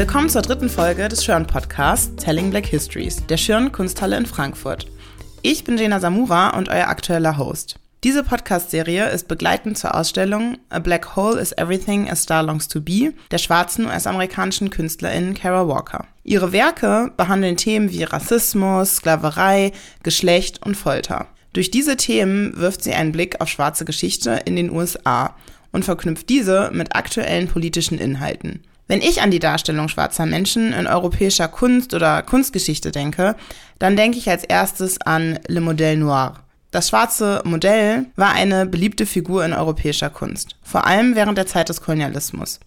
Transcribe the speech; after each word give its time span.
Willkommen 0.00 0.30
zur 0.30 0.40
dritten 0.40 0.70
Folge 0.70 1.10
des 1.10 1.22
Schirn 1.22 1.46
Podcasts 1.46 2.16
Telling 2.16 2.48
Black 2.48 2.64
Histories, 2.64 3.22
der 3.26 3.36
Schirn 3.36 3.70
Kunsthalle 3.70 4.16
in 4.16 4.24
Frankfurt. 4.24 4.86
Ich 5.42 5.62
bin 5.62 5.76
Jena 5.76 6.00
Samura 6.00 6.56
und 6.56 6.70
euer 6.70 6.86
aktueller 6.86 7.36
Host. 7.36 7.78
Diese 8.02 8.24
Podcast-Serie 8.24 9.10
ist 9.10 9.28
begleitend 9.28 9.76
zur 9.76 9.94
Ausstellung 9.94 10.56
A 10.70 10.78
Black 10.78 11.16
Hole 11.16 11.38
is 11.38 11.52
Everything 11.52 12.08
a 12.08 12.16
Star 12.16 12.42
Longs 12.42 12.66
to 12.68 12.80
Be 12.80 13.12
der 13.30 13.36
schwarzen 13.36 13.84
US-amerikanischen 13.84 14.70
Künstlerin 14.70 15.34
Kara 15.34 15.68
Walker. 15.68 16.06
Ihre 16.24 16.52
Werke 16.52 17.12
behandeln 17.18 17.58
Themen 17.58 17.90
wie 17.90 18.04
Rassismus, 18.04 18.96
Sklaverei, 18.96 19.72
Geschlecht 20.02 20.64
und 20.64 20.78
Folter. 20.78 21.26
Durch 21.52 21.70
diese 21.70 21.98
Themen 21.98 22.56
wirft 22.56 22.84
sie 22.84 22.94
einen 22.94 23.12
Blick 23.12 23.42
auf 23.42 23.50
schwarze 23.50 23.84
Geschichte 23.84 24.40
in 24.46 24.56
den 24.56 24.70
USA 24.70 25.36
und 25.72 25.84
verknüpft 25.84 26.30
diese 26.30 26.70
mit 26.72 26.96
aktuellen 26.96 27.48
politischen 27.48 27.98
Inhalten. 27.98 28.62
Wenn 28.90 29.02
ich 29.02 29.22
an 29.22 29.30
die 29.30 29.38
Darstellung 29.38 29.86
schwarzer 29.86 30.26
Menschen 30.26 30.72
in 30.72 30.88
europäischer 30.88 31.46
Kunst 31.46 31.94
oder 31.94 32.22
Kunstgeschichte 32.22 32.90
denke, 32.90 33.36
dann 33.78 33.94
denke 33.94 34.18
ich 34.18 34.28
als 34.28 34.42
erstes 34.42 35.00
an 35.00 35.38
Le 35.46 35.60
Modèle 35.60 35.96
Noir. 35.96 36.40
Das 36.72 36.88
schwarze 36.88 37.40
Modell 37.44 38.06
war 38.16 38.32
eine 38.32 38.66
beliebte 38.66 39.06
Figur 39.06 39.44
in 39.44 39.52
europäischer 39.52 40.10
Kunst, 40.10 40.56
vor 40.64 40.88
allem 40.88 41.14
während 41.14 41.38
der 41.38 41.46
Zeit 41.46 41.68
des 41.68 41.82
Kolonialismus. 41.82 42.58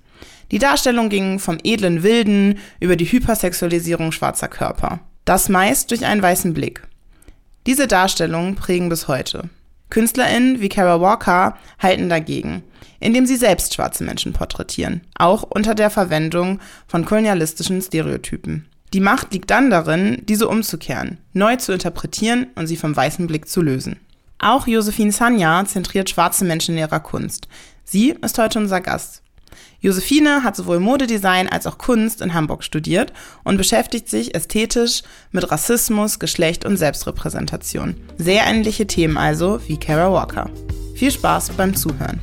Die 0.49 0.59
Darstellung 0.59 1.09
ging 1.09 1.40
vom 1.40 1.58
edlen 1.62 2.04
Wilden 2.04 2.60
über 2.80 2.96
die 2.96 3.12
Hypersexualisierung 3.12 4.13
schwarzer 4.13 4.48
Körper. 4.48 5.02
Das 5.26 5.49
meist 5.49 5.91
durch 5.91 6.05
einen 6.05 6.21
weißen 6.21 6.54
Blick. 6.54 6.88
Diese 7.68 7.85
Darstellungen 7.85 8.55
prägen 8.55 8.88
bis 8.88 9.10
heute. 9.10 9.49
KünstlerInnen 9.94 10.60
wie 10.60 10.70
Kara 10.70 11.00
Walker 11.00 11.56
halten 11.80 12.10
dagegen 12.10 12.64
indem 13.04 13.26
sie 13.26 13.36
selbst 13.36 13.74
schwarze 13.74 14.04
Menschen 14.04 14.34
porträtieren, 14.34 15.02
auch 15.16 15.44
unter 15.44 15.76
der 15.76 15.90
Verwendung 15.90 16.60
von 16.88 17.05
kolonialistischen 17.05 17.82
Stereotypen. 17.82 18.66
Die 18.94 19.00
Macht 19.00 19.34
liegt 19.34 19.50
dann 19.52 19.70
darin, 19.70 20.22
diese 20.27 20.48
umzukehren, 20.48 21.18
neu 21.34 21.55
zu 21.58 21.74
interpretieren 21.74 22.48
und 22.55 22.68
sie 22.68 22.77
vom 22.77 22.96
weißen 22.96 23.27
Blick 23.27 23.50
zu 23.50 23.62
lösen. 23.62 24.00
Auch 24.40 24.68
Josephine 24.68 25.12
Sanya 25.12 25.66
zentriert 25.66 26.10
schwarze 26.10 26.46
Menschen 26.46 26.76
in 26.76 26.82
ihrer 26.82 27.00
Kunst. 27.00 27.48
Sie 27.84 28.12
ist 28.22 28.38
heute 28.38 28.60
unser 28.60 28.82
Gast. 28.82 29.23
Josephine 29.79 30.43
hat 30.43 30.55
sowohl 30.55 30.79
Modedesign 30.79 31.49
als 31.49 31.68
auch 31.68 31.77
Kunst 31.77 32.21
in 32.21 32.34
Hamburg 32.34 32.63
studiert 32.63 33.13
und 33.43 33.57
beschäftigt 33.57 34.10
sich 34.10 34.34
ästhetisch 34.34 35.01
mit 35.32 35.51
Rassismus, 35.51 36.20
Geschlecht 36.20 36.65
und 36.65 36.77
Selbstrepräsentation. 36.77 37.95
Sehr 38.18 38.45
ähnliche 38.45 38.87
Themen 38.87 39.18
also 39.18 39.60
wie 39.68 39.77
Kara 39.77 40.12
Walker. 40.12 40.49
Viel 40.95 41.12
Spaß 41.12 41.51
beim 41.51 41.76
Zuhören. 41.76 42.21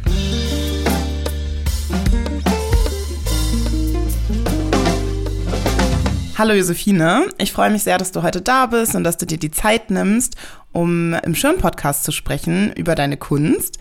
Hallo 6.40 6.54
Josephine, 6.54 7.26
ich 7.36 7.52
freue 7.52 7.68
mich 7.68 7.82
sehr, 7.82 7.98
dass 7.98 8.12
du 8.12 8.22
heute 8.22 8.40
da 8.40 8.64
bist 8.64 8.94
und 8.94 9.04
dass 9.04 9.18
du 9.18 9.26
dir 9.26 9.36
die 9.36 9.50
Zeit 9.50 9.90
nimmst, 9.90 10.36
um 10.72 11.12
im 11.12 11.34
Schirm-Podcast 11.34 12.02
zu 12.02 12.12
sprechen 12.12 12.72
über 12.72 12.94
deine 12.94 13.18
Kunst. 13.18 13.78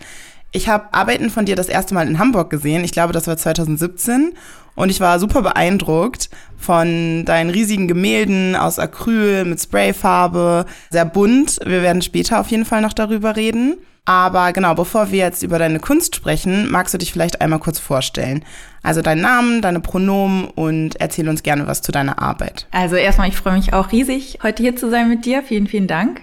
Ich 0.52 0.68
habe 0.68 0.92
Arbeiten 0.92 1.30
von 1.30 1.46
dir 1.46 1.56
das 1.56 1.68
erste 1.68 1.94
Mal 1.94 2.08
in 2.08 2.18
Hamburg 2.18 2.50
gesehen. 2.50 2.84
Ich 2.84 2.92
glaube, 2.92 3.12
das 3.12 3.26
war 3.26 3.36
2017. 3.36 4.32
Und 4.74 4.88
ich 4.88 5.00
war 5.00 5.18
super 5.18 5.42
beeindruckt 5.42 6.30
von 6.56 7.24
deinen 7.24 7.50
riesigen 7.50 7.86
Gemälden 7.86 8.56
aus 8.56 8.78
Acryl 8.78 9.44
mit 9.44 9.60
Sprayfarbe. 9.60 10.64
Sehr 10.90 11.04
bunt. 11.04 11.58
Wir 11.64 11.82
werden 11.82 12.02
später 12.02 12.40
auf 12.40 12.48
jeden 12.48 12.64
Fall 12.64 12.80
noch 12.80 12.92
darüber 12.92 13.36
reden. 13.36 13.76
Aber 14.06 14.52
genau, 14.52 14.74
bevor 14.74 15.12
wir 15.12 15.18
jetzt 15.18 15.42
über 15.42 15.58
deine 15.58 15.78
Kunst 15.78 16.16
sprechen, 16.16 16.70
magst 16.70 16.94
du 16.94 16.98
dich 16.98 17.12
vielleicht 17.12 17.40
einmal 17.40 17.58
kurz 17.58 17.78
vorstellen. 17.78 18.44
Also 18.82 19.02
deinen 19.02 19.20
Namen, 19.20 19.60
deine 19.60 19.80
Pronomen 19.80 20.46
und 20.46 20.96
erzähl 21.00 21.28
uns 21.28 21.42
gerne 21.42 21.66
was 21.66 21.82
zu 21.82 21.92
deiner 21.92 22.20
Arbeit. 22.20 22.66
Also 22.70 22.96
erstmal, 22.96 23.28
ich 23.28 23.36
freue 23.36 23.56
mich 23.56 23.72
auch 23.72 23.92
riesig, 23.92 24.38
heute 24.42 24.62
hier 24.62 24.74
zu 24.74 24.90
sein 24.90 25.08
mit 25.08 25.26
dir. 25.26 25.42
Vielen, 25.42 25.66
vielen 25.66 25.86
Dank. 25.86 26.22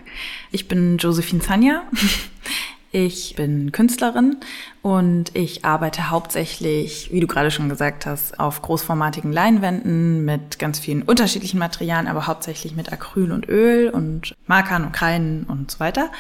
Ich 0.52 0.68
bin 0.68 0.98
Josephine 0.98 1.42
Zanja. 1.42 1.84
Ich 2.92 3.36
bin 3.36 3.74
Künstlerin 3.74 4.38
und 4.82 5.36
ich 5.36 5.66
arbeite 5.66 6.10
hauptsächlich, 6.10 7.12
wie 7.12 7.20
du 7.20 7.28
gerade 7.28 7.52
schon 7.52 7.68
gesagt 7.68 8.06
hast, 8.06 8.40
auf 8.40 8.62
großformatigen 8.62 9.34
Leinwänden 9.34 10.24
mit 10.24 10.58
ganz 10.58 10.80
vielen 10.80 11.02
unterschiedlichen 11.02 11.60
Materialien, 11.60 12.08
aber 12.08 12.28
hauptsächlich 12.28 12.76
mit 12.76 12.92
Acryl 12.94 13.34
und 13.34 13.50
Öl 13.50 13.90
und 13.90 14.36
Markern 14.46 14.86
und 14.86 14.94
Kreiden 14.94 15.44
und 15.44 15.70
so 15.70 15.82
weiter. 15.82 16.12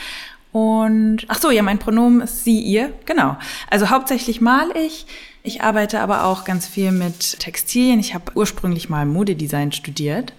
Und 0.51 1.25
ach 1.29 1.39
so, 1.39 1.51
ja, 1.51 1.61
mein 1.61 1.79
Pronomen 1.79 2.21
ist 2.21 2.43
sie, 2.43 2.59
ihr. 2.59 2.91
Genau. 3.05 3.37
Also 3.69 3.89
hauptsächlich 3.89 4.41
mal 4.41 4.69
ich. 4.75 5.05
Ich 5.43 5.61
arbeite 5.61 6.01
aber 6.01 6.25
auch 6.25 6.43
ganz 6.43 6.67
viel 6.67 6.91
mit 6.91 7.39
Textilien. 7.39 7.99
Ich 7.99 8.13
habe 8.13 8.31
ursprünglich 8.35 8.89
mal 8.89 9.05
Modedesign 9.05 9.71
studiert 9.71 10.33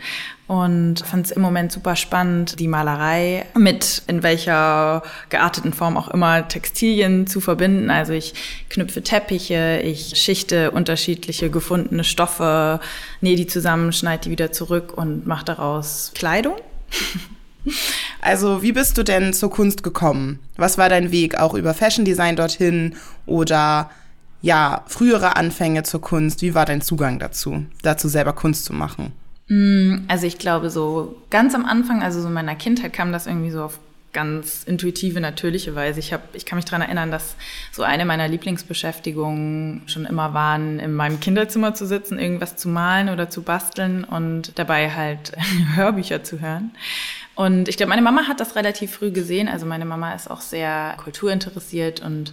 und 0.48 1.00
fand 1.00 1.26
es 1.26 1.30
im 1.30 1.42
Moment 1.42 1.70
super 1.70 1.94
spannend, 1.94 2.58
die 2.58 2.68
Malerei 2.68 3.44
mit 3.54 4.02
in 4.06 4.22
welcher 4.22 5.02
gearteten 5.28 5.74
Form 5.74 5.98
auch 5.98 6.08
immer 6.08 6.48
Textilien 6.48 7.26
zu 7.26 7.40
verbinden. 7.40 7.90
Also 7.90 8.14
ich 8.14 8.32
knüpfe 8.70 9.02
Teppiche, 9.02 9.80
ich 9.84 10.16
schichte 10.16 10.70
unterschiedliche 10.70 11.50
gefundene 11.50 12.02
Stoffe, 12.02 12.80
nähe 13.20 13.36
die 13.36 13.46
zusammen, 13.46 13.92
schneide 13.92 14.24
die 14.24 14.30
wieder 14.30 14.50
zurück 14.50 14.96
und 14.96 15.26
mache 15.26 15.44
daraus 15.44 16.12
Kleidung. 16.14 16.56
Also, 18.22 18.62
wie 18.62 18.72
bist 18.72 18.96
du 18.96 19.02
denn 19.02 19.34
zur 19.34 19.50
Kunst 19.50 19.82
gekommen? 19.82 20.38
Was 20.56 20.78
war 20.78 20.88
dein 20.88 21.12
Weg 21.12 21.38
auch 21.38 21.52
über 21.52 21.74
Fashion 21.74 22.06
Design 22.06 22.34
dorthin 22.34 22.96
oder 23.26 23.90
ja, 24.40 24.84
frühere 24.86 25.36
Anfänge 25.36 25.82
zur 25.82 26.00
Kunst? 26.00 26.40
Wie 26.40 26.54
war 26.54 26.64
dein 26.64 26.80
Zugang 26.80 27.18
dazu, 27.18 27.66
dazu 27.82 28.08
selber 28.08 28.32
Kunst 28.32 28.64
zu 28.64 28.72
machen? 28.72 29.12
Mm, 29.48 30.04
also, 30.08 30.26
ich 30.26 30.38
glaube, 30.38 30.70
so 30.70 31.16
ganz 31.30 31.54
am 31.54 31.64
Anfang, 31.64 32.02
also 32.02 32.20
so 32.20 32.28
in 32.28 32.34
meiner 32.34 32.54
Kindheit 32.54 32.92
kam 32.92 33.12
das 33.12 33.26
irgendwie 33.26 33.50
so 33.50 33.62
auf 33.62 33.78
ganz 34.12 34.64
intuitive, 34.64 35.20
natürliche 35.20 35.74
Weise. 35.74 36.00
Ich, 36.00 36.12
hab, 36.12 36.34
ich 36.34 36.46
kann 36.46 36.56
mich 36.56 36.64
daran 36.64 36.82
erinnern, 36.82 37.10
dass 37.10 37.36
so 37.72 37.82
eine 37.82 38.04
meiner 38.04 38.26
Lieblingsbeschäftigungen 38.26 39.82
schon 39.86 40.06
immer 40.06 40.34
waren, 40.34 40.78
in 40.78 40.94
meinem 40.94 41.20
Kinderzimmer 41.20 41.74
zu 41.74 41.86
sitzen, 41.86 42.18
irgendwas 42.18 42.56
zu 42.56 42.68
malen 42.68 43.10
oder 43.10 43.28
zu 43.28 43.42
basteln 43.42 44.04
und 44.04 44.58
dabei 44.58 44.90
halt 44.90 45.32
Hörbücher 45.74 46.24
zu 46.24 46.40
hören. 46.40 46.72
Und 47.34 47.68
ich 47.68 47.76
glaube, 47.76 47.90
meine 47.90 48.02
Mama 48.02 48.26
hat 48.26 48.40
das 48.40 48.56
relativ 48.56 48.92
früh 48.92 49.12
gesehen. 49.12 49.46
Also 49.46 49.66
meine 49.66 49.84
Mama 49.84 50.12
ist 50.14 50.28
auch 50.28 50.40
sehr 50.40 50.96
kulturinteressiert 51.02 52.00
und 52.00 52.32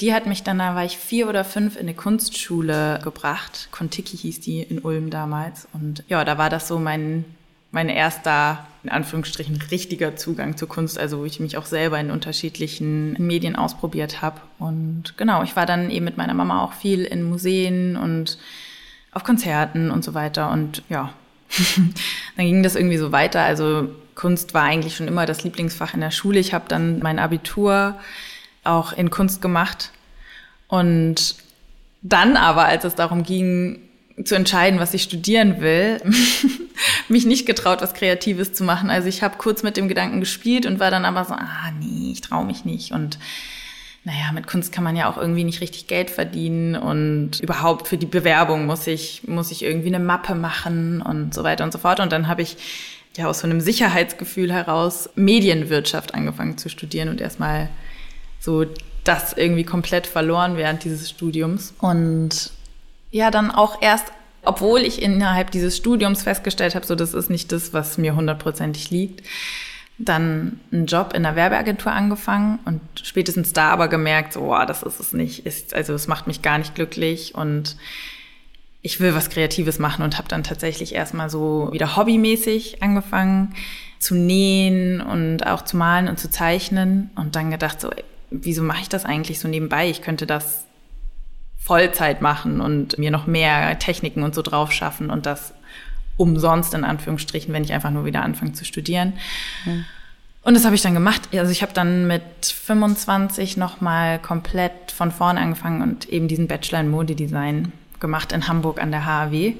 die 0.00 0.14
hat 0.14 0.26
mich 0.26 0.42
dann, 0.42 0.58
da 0.58 0.74
war 0.74 0.84
ich 0.84 0.96
vier 0.96 1.28
oder 1.28 1.44
fünf, 1.44 1.74
in 1.74 1.82
eine 1.82 1.94
Kunstschule 1.94 3.00
gebracht. 3.02 3.68
Kontiki 3.72 4.16
hieß 4.16 4.40
die 4.40 4.62
in 4.62 4.78
Ulm 4.78 5.10
damals. 5.10 5.66
Und 5.72 6.04
ja, 6.08 6.24
da 6.24 6.38
war 6.38 6.50
das 6.50 6.68
so 6.68 6.78
mein, 6.78 7.24
mein 7.72 7.88
erster, 7.88 8.66
in 8.84 8.90
Anführungsstrichen, 8.90 9.60
richtiger 9.70 10.14
Zugang 10.14 10.56
zur 10.56 10.68
Kunst, 10.68 10.98
also 10.98 11.18
wo 11.18 11.24
ich 11.24 11.40
mich 11.40 11.56
auch 11.56 11.66
selber 11.66 11.98
in 11.98 12.12
unterschiedlichen 12.12 13.14
Medien 13.14 13.56
ausprobiert 13.56 14.22
habe. 14.22 14.40
Und 14.60 15.14
genau, 15.16 15.42
ich 15.42 15.56
war 15.56 15.66
dann 15.66 15.90
eben 15.90 16.04
mit 16.04 16.16
meiner 16.16 16.34
Mama 16.34 16.62
auch 16.62 16.74
viel 16.74 17.04
in 17.04 17.24
Museen 17.24 17.96
und 17.96 18.38
auf 19.10 19.24
Konzerten 19.24 19.90
und 19.90 20.04
so 20.04 20.14
weiter. 20.14 20.52
Und 20.52 20.84
ja, 20.88 21.12
dann 22.36 22.46
ging 22.46 22.62
das 22.62 22.76
irgendwie 22.76 22.98
so 22.98 23.10
weiter. 23.10 23.42
Also 23.42 23.88
Kunst 24.14 24.54
war 24.54 24.62
eigentlich 24.62 24.94
schon 24.94 25.08
immer 25.08 25.26
das 25.26 25.42
Lieblingsfach 25.42 25.94
in 25.94 26.00
der 26.00 26.12
Schule. 26.12 26.38
Ich 26.38 26.54
habe 26.54 26.66
dann 26.68 27.00
mein 27.00 27.18
Abitur 27.18 27.98
auch 28.68 28.92
in 28.92 29.10
Kunst 29.10 29.42
gemacht. 29.42 29.90
Und 30.68 31.36
dann 32.02 32.36
aber, 32.36 32.66
als 32.66 32.84
es 32.84 32.94
darum 32.94 33.22
ging, 33.22 33.80
zu 34.24 34.34
entscheiden, 34.34 34.80
was 34.80 34.94
ich 34.94 35.02
studieren 35.02 35.60
will, 35.60 36.00
mich 37.08 37.24
nicht 37.24 37.46
getraut, 37.46 37.82
was 37.82 37.94
Kreatives 37.94 38.52
zu 38.52 38.64
machen. 38.64 38.90
Also 38.90 39.08
ich 39.08 39.22
habe 39.22 39.38
kurz 39.38 39.62
mit 39.62 39.76
dem 39.76 39.88
Gedanken 39.88 40.20
gespielt 40.20 40.66
und 40.66 40.80
war 40.80 40.90
dann 40.90 41.04
aber 41.04 41.24
so, 41.24 41.34
ah 41.34 41.70
nee, 41.78 42.12
ich 42.12 42.20
traue 42.20 42.44
mich 42.44 42.64
nicht. 42.64 42.92
Und 42.92 43.18
naja, 44.04 44.32
mit 44.32 44.46
Kunst 44.46 44.72
kann 44.72 44.84
man 44.84 44.96
ja 44.96 45.10
auch 45.10 45.18
irgendwie 45.18 45.44
nicht 45.44 45.60
richtig 45.60 45.86
Geld 45.86 46.10
verdienen 46.10 46.76
und 46.76 47.40
überhaupt 47.40 47.88
für 47.88 47.98
die 47.98 48.06
Bewerbung 48.06 48.66
muss 48.66 48.86
ich, 48.86 49.22
muss 49.26 49.50
ich 49.50 49.62
irgendwie 49.62 49.88
eine 49.88 49.98
Mappe 49.98 50.34
machen 50.34 51.02
und 51.02 51.34
so 51.34 51.44
weiter 51.44 51.64
und 51.64 51.72
so 51.72 51.78
fort. 51.78 52.00
Und 52.00 52.10
dann 52.10 52.26
habe 52.26 52.42
ich 52.42 52.56
ja 53.16 53.26
aus 53.26 53.40
so 53.40 53.46
einem 53.46 53.60
Sicherheitsgefühl 53.60 54.52
heraus 54.52 55.10
Medienwirtschaft 55.14 56.14
angefangen 56.14 56.56
zu 56.56 56.68
studieren 56.68 57.08
und 57.08 57.20
erstmal 57.20 57.68
so 58.40 58.64
das 59.04 59.32
irgendwie 59.32 59.64
komplett 59.64 60.06
verloren 60.06 60.56
während 60.56 60.84
dieses 60.84 61.08
Studiums. 61.10 61.74
Und 61.78 62.50
ja, 63.10 63.30
dann 63.30 63.50
auch 63.50 63.80
erst, 63.80 64.12
obwohl 64.44 64.80
ich 64.80 65.00
innerhalb 65.02 65.50
dieses 65.50 65.76
Studiums 65.76 66.22
festgestellt 66.22 66.74
habe, 66.74 66.86
so 66.86 66.94
das 66.94 67.14
ist 67.14 67.30
nicht 67.30 67.52
das, 67.52 67.72
was 67.72 67.98
mir 67.98 68.14
hundertprozentig 68.14 68.90
liegt, 68.90 69.26
dann 69.98 70.60
einen 70.70 70.86
Job 70.86 71.12
in 71.12 71.26
einer 71.26 71.34
Werbeagentur 71.34 71.90
angefangen 71.90 72.60
und 72.64 72.80
spätestens 73.02 73.52
da 73.52 73.70
aber 73.70 73.88
gemerkt, 73.88 74.34
so, 74.34 74.54
oh, 74.54 74.64
das 74.64 74.82
ist 74.82 75.00
es 75.00 75.12
nicht, 75.12 75.44
ist, 75.44 75.74
also 75.74 75.92
es 75.94 76.06
macht 76.06 76.26
mich 76.28 76.42
gar 76.42 76.58
nicht 76.58 76.74
glücklich 76.74 77.34
und 77.34 77.76
ich 78.80 79.00
will 79.00 79.14
was 79.14 79.28
Kreatives 79.28 79.80
machen 79.80 80.04
und 80.04 80.18
habe 80.18 80.28
dann 80.28 80.44
tatsächlich 80.44 80.94
erstmal 80.94 81.30
so 81.30 81.70
wieder 81.72 81.96
hobbymäßig 81.96 82.80
angefangen 82.82 83.54
zu 83.98 84.14
nähen 84.14 85.00
und 85.00 85.44
auch 85.46 85.62
zu 85.62 85.76
malen 85.76 86.08
und 86.08 86.20
zu 86.20 86.30
zeichnen 86.30 87.10
und 87.16 87.34
dann 87.34 87.50
gedacht 87.50 87.80
so, 87.80 87.90
wieso 88.30 88.62
mache 88.62 88.82
ich 88.82 88.88
das 88.88 89.04
eigentlich 89.04 89.40
so 89.40 89.48
nebenbei? 89.48 89.88
Ich 89.88 90.02
könnte 90.02 90.26
das 90.26 90.64
Vollzeit 91.58 92.22
machen 92.22 92.60
und 92.60 92.98
mir 92.98 93.10
noch 93.10 93.26
mehr 93.26 93.78
Techniken 93.78 94.22
und 94.22 94.34
so 94.34 94.42
drauf 94.42 94.72
schaffen 94.72 95.10
und 95.10 95.26
das 95.26 95.52
umsonst 96.16 96.74
in 96.74 96.84
Anführungsstrichen, 96.84 97.52
wenn 97.52 97.64
ich 97.64 97.72
einfach 97.72 97.90
nur 97.90 98.04
wieder 98.04 98.22
anfange 98.22 98.52
zu 98.52 98.64
studieren. 98.64 99.14
Mhm. 99.64 99.84
Und 100.42 100.54
das 100.54 100.64
habe 100.64 100.74
ich 100.74 100.82
dann 100.82 100.94
gemacht. 100.94 101.28
Also 101.32 101.52
ich 101.52 101.62
habe 101.62 101.72
dann 101.72 102.06
mit 102.06 102.22
25 102.46 103.56
nochmal 103.56 104.18
komplett 104.18 104.92
von 104.92 105.12
vorne 105.12 105.40
angefangen 105.40 105.82
und 105.82 106.08
eben 106.08 106.28
diesen 106.28 106.48
Bachelor 106.48 106.80
in 106.80 106.90
Modedesign 106.90 107.72
gemacht 108.00 108.32
in 108.32 108.48
Hamburg 108.48 108.80
an 108.80 108.90
der 108.90 109.04
HAW. 109.04 109.54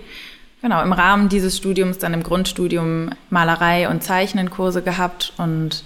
Genau, 0.62 0.82
im 0.82 0.92
Rahmen 0.92 1.28
dieses 1.28 1.56
Studiums 1.56 1.98
dann 1.98 2.14
im 2.14 2.22
Grundstudium 2.22 3.10
Malerei 3.30 3.88
und 3.88 4.02
Zeichnenkurse 4.02 4.82
gehabt 4.82 5.32
und 5.36 5.84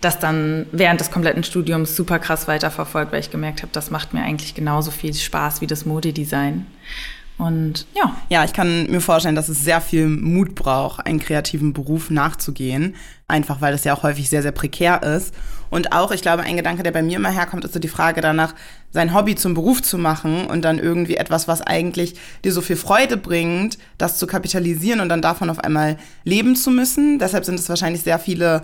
das 0.00 0.18
dann 0.18 0.66
während 0.72 1.00
des 1.00 1.10
kompletten 1.10 1.44
Studiums 1.44 1.96
super 1.96 2.18
krass 2.18 2.48
weiterverfolgt, 2.48 3.12
weil 3.12 3.20
ich 3.20 3.30
gemerkt 3.30 3.62
habe, 3.62 3.72
das 3.72 3.90
macht 3.90 4.14
mir 4.14 4.22
eigentlich 4.22 4.54
genauso 4.54 4.90
viel 4.90 5.14
Spaß 5.14 5.60
wie 5.60 5.66
das 5.66 5.86
Modedesign. 5.86 6.66
Und 7.38 7.86
ja. 7.94 8.16
Ja, 8.30 8.44
ich 8.44 8.54
kann 8.54 8.90
mir 8.90 9.00
vorstellen, 9.00 9.34
dass 9.34 9.48
es 9.48 9.62
sehr 9.62 9.80
viel 9.80 10.08
Mut 10.08 10.54
braucht, 10.54 11.06
einen 11.06 11.20
kreativen 11.20 11.72
Beruf 11.72 12.08
nachzugehen. 12.08 12.94
Einfach 13.28 13.60
weil 13.60 13.72
das 13.72 13.84
ja 13.84 13.94
auch 13.94 14.02
häufig 14.02 14.30
sehr, 14.30 14.42
sehr 14.42 14.52
prekär 14.52 15.02
ist. 15.02 15.34
Und 15.68 15.92
auch, 15.92 16.12
ich 16.12 16.22
glaube, 16.22 16.44
ein 16.44 16.56
Gedanke, 16.56 16.82
der 16.82 16.92
bei 16.92 17.02
mir 17.02 17.16
immer 17.16 17.30
herkommt, 17.30 17.64
ist 17.64 17.74
so 17.74 17.80
die 17.80 17.88
Frage 17.88 18.20
danach, 18.20 18.54
sein 18.92 19.12
Hobby 19.12 19.34
zum 19.34 19.54
Beruf 19.54 19.82
zu 19.82 19.98
machen 19.98 20.46
und 20.46 20.64
dann 20.64 20.78
irgendwie 20.78 21.16
etwas, 21.16 21.48
was 21.48 21.60
eigentlich 21.60 22.14
dir 22.44 22.52
so 22.52 22.60
viel 22.62 22.76
Freude 22.76 23.16
bringt, 23.16 23.76
das 23.98 24.16
zu 24.16 24.26
kapitalisieren 24.26 25.00
und 25.00 25.08
dann 25.08 25.22
davon 25.22 25.50
auf 25.50 25.58
einmal 25.58 25.98
leben 26.24 26.56
zu 26.56 26.70
müssen. 26.70 27.18
Deshalb 27.18 27.44
sind 27.44 27.58
es 27.58 27.68
wahrscheinlich 27.68 28.02
sehr 28.02 28.18
viele 28.18 28.62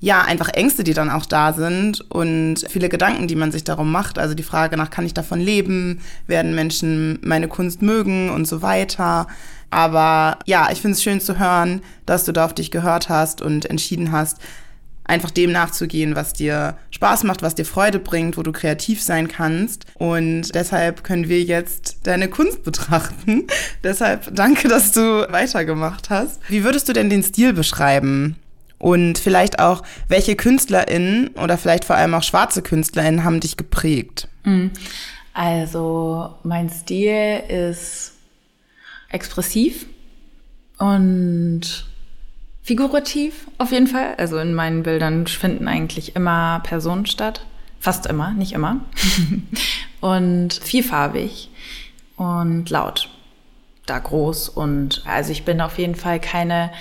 ja, 0.00 0.22
einfach 0.22 0.48
Ängste, 0.48 0.84
die 0.84 0.92
dann 0.92 1.10
auch 1.10 1.24
da 1.24 1.52
sind 1.52 2.02
und 2.10 2.66
viele 2.68 2.88
Gedanken, 2.88 3.28
die 3.28 3.34
man 3.34 3.50
sich 3.50 3.64
darum 3.64 3.90
macht. 3.90 4.18
Also 4.18 4.34
die 4.34 4.42
Frage 4.42 4.76
nach, 4.76 4.90
kann 4.90 5.06
ich 5.06 5.14
davon 5.14 5.40
leben? 5.40 6.00
Werden 6.26 6.54
Menschen 6.54 7.18
meine 7.22 7.48
Kunst 7.48 7.80
mögen 7.80 8.30
und 8.30 8.46
so 8.46 8.60
weiter? 8.60 9.26
Aber 9.70 10.38
ja, 10.44 10.68
ich 10.70 10.80
finde 10.80 10.96
es 10.96 11.02
schön 11.02 11.20
zu 11.20 11.38
hören, 11.38 11.80
dass 12.04 12.24
du 12.24 12.32
da 12.32 12.44
auf 12.44 12.54
dich 12.54 12.70
gehört 12.70 13.08
hast 13.08 13.40
und 13.40 13.66
entschieden 13.66 14.12
hast, 14.12 14.38
einfach 15.04 15.30
dem 15.30 15.52
nachzugehen, 15.52 16.14
was 16.14 16.32
dir 16.32 16.76
Spaß 16.90 17.24
macht, 17.24 17.42
was 17.42 17.54
dir 17.54 17.64
Freude 17.64 17.98
bringt, 17.98 18.36
wo 18.36 18.42
du 18.42 18.52
kreativ 18.52 19.02
sein 19.02 19.28
kannst. 19.28 19.86
Und 19.94 20.54
deshalb 20.54 21.04
können 21.04 21.28
wir 21.28 21.42
jetzt 21.42 21.98
deine 22.04 22.28
Kunst 22.28 22.64
betrachten. 22.64 23.46
deshalb 23.84 24.34
danke, 24.34 24.68
dass 24.68 24.92
du 24.92 25.26
weitergemacht 25.30 26.10
hast. 26.10 26.40
Wie 26.48 26.64
würdest 26.64 26.88
du 26.88 26.92
denn 26.92 27.08
den 27.08 27.22
Stil 27.22 27.52
beschreiben? 27.52 28.36
Und 28.78 29.18
vielleicht 29.18 29.58
auch, 29.58 29.82
welche 30.08 30.36
KünstlerInnen 30.36 31.28
oder 31.28 31.56
vielleicht 31.56 31.84
vor 31.84 31.96
allem 31.96 32.14
auch 32.14 32.22
schwarze 32.22 32.62
KünstlerInnen 32.62 33.24
haben 33.24 33.40
dich 33.40 33.56
geprägt? 33.56 34.28
Mhm. 34.44 34.70
Also, 35.32 36.34
mein 36.42 36.70
Stil 36.70 37.42
ist 37.48 38.12
expressiv 39.10 39.86
und 40.78 41.86
figurativ 42.62 43.46
auf 43.58 43.70
jeden 43.70 43.86
Fall. 43.86 44.14
Also 44.18 44.38
in 44.38 44.54
meinen 44.54 44.82
Bildern 44.82 45.26
finden 45.26 45.68
eigentlich 45.68 46.16
immer 46.16 46.60
Personen 46.64 47.06
statt. 47.06 47.46
Fast 47.78 48.06
immer, 48.06 48.32
nicht 48.32 48.52
immer. 48.52 48.80
und 50.00 50.52
vielfarbig 50.52 51.50
und 52.16 52.68
laut. 52.70 53.08
Da 53.86 54.00
groß 54.00 54.48
und 54.48 55.02
also 55.06 55.30
ich 55.30 55.44
bin 55.44 55.60
auf 55.60 55.78
jeden 55.78 55.94
Fall 55.94 56.18
keine 56.18 56.72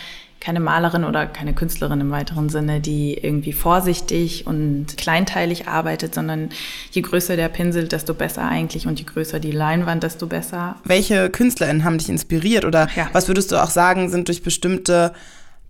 keine 0.46 0.60
Malerin 0.60 1.06
oder 1.06 1.26
keine 1.26 1.54
Künstlerin 1.54 2.02
im 2.02 2.12
weiteren 2.12 2.50
Sinne, 2.50 2.80
die 2.80 3.16
irgendwie 3.16 3.52
vorsichtig 3.52 4.46
und 4.46 4.96
kleinteilig 4.96 5.68
arbeitet, 5.68 6.14
sondern 6.14 6.50
je 6.92 7.02
größer 7.02 7.36
der 7.36 7.50
Pinsel, 7.50 7.88
desto 7.88 8.14
besser 8.14 8.44
eigentlich 8.44 8.86
und 8.86 9.00
je 9.00 9.06
größer 9.06 9.40
die 9.40 9.52
Leinwand, 9.52 10.04
desto 10.04 10.28
besser. 10.28 10.76
Welche 10.84 11.32
KünstlerInnen 11.32 11.84
haben 11.84 11.98
dich 11.98 12.10
inspiriert 12.10 12.64
oder 12.64 12.88
ja. 12.96 13.10
was 13.12 13.28
würdest 13.28 13.52
du 13.52 13.56
auch 13.56 13.72
sagen, 13.72 14.10
sind 14.10 14.28
durch 14.28 14.44
bestimmte 14.44 15.14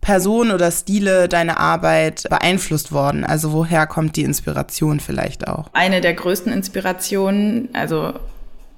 Personen 0.02 0.52
oder 0.52 0.70
Stile 0.72 1.30
deine 1.30 1.58
Arbeit 1.58 2.24
beeinflusst 2.30 2.92
worden? 2.92 3.24
Also 3.24 3.54
woher 3.54 3.88
kommt 3.88 4.18
die 4.18 4.24
Inspiration 4.24 5.00
vielleicht 5.00 5.48
auch? 5.48 5.70
Eine 5.72 6.02
der 6.02 6.16
größten 6.16 6.52
Inspirationen, 6.52 7.70
also 7.72 8.14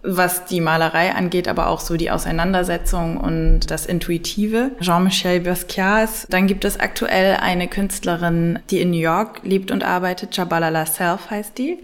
was 0.08 0.46
die 0.46 0.62
Malerei 0.62 1.14
angeht, 1.14 1.50
aber 1.50 1.68
auch 1.68 1.82
so 1.82 1.98
die 1.98 2.10
Auseinandersetzung 2.10 3.18
und 3.18 3.70
das 3.70 3.86
Intuitive. 3.86 4.72
Jean-Michel 4.80 5.42
Basquiat. 5.42 6.28
Dann 6.30 6.48
gibt 6.48 6.64
es 6.64 6.80
aktuell 6.80 7.36
eine 7.36 7.68
Künstlerin, 7.68 8.60
die 8.70 8.80
in 8.80 8.92
New 8.92 8.98
York 8.98 9.42
lebt 9.44 9.70
und 9.70 9.84
arbeitet. 9.84 10.36
Jabalala 10.38 10.86
Self 10.86 11.30
heißt 11.30 11.58
die. 11.58 11.78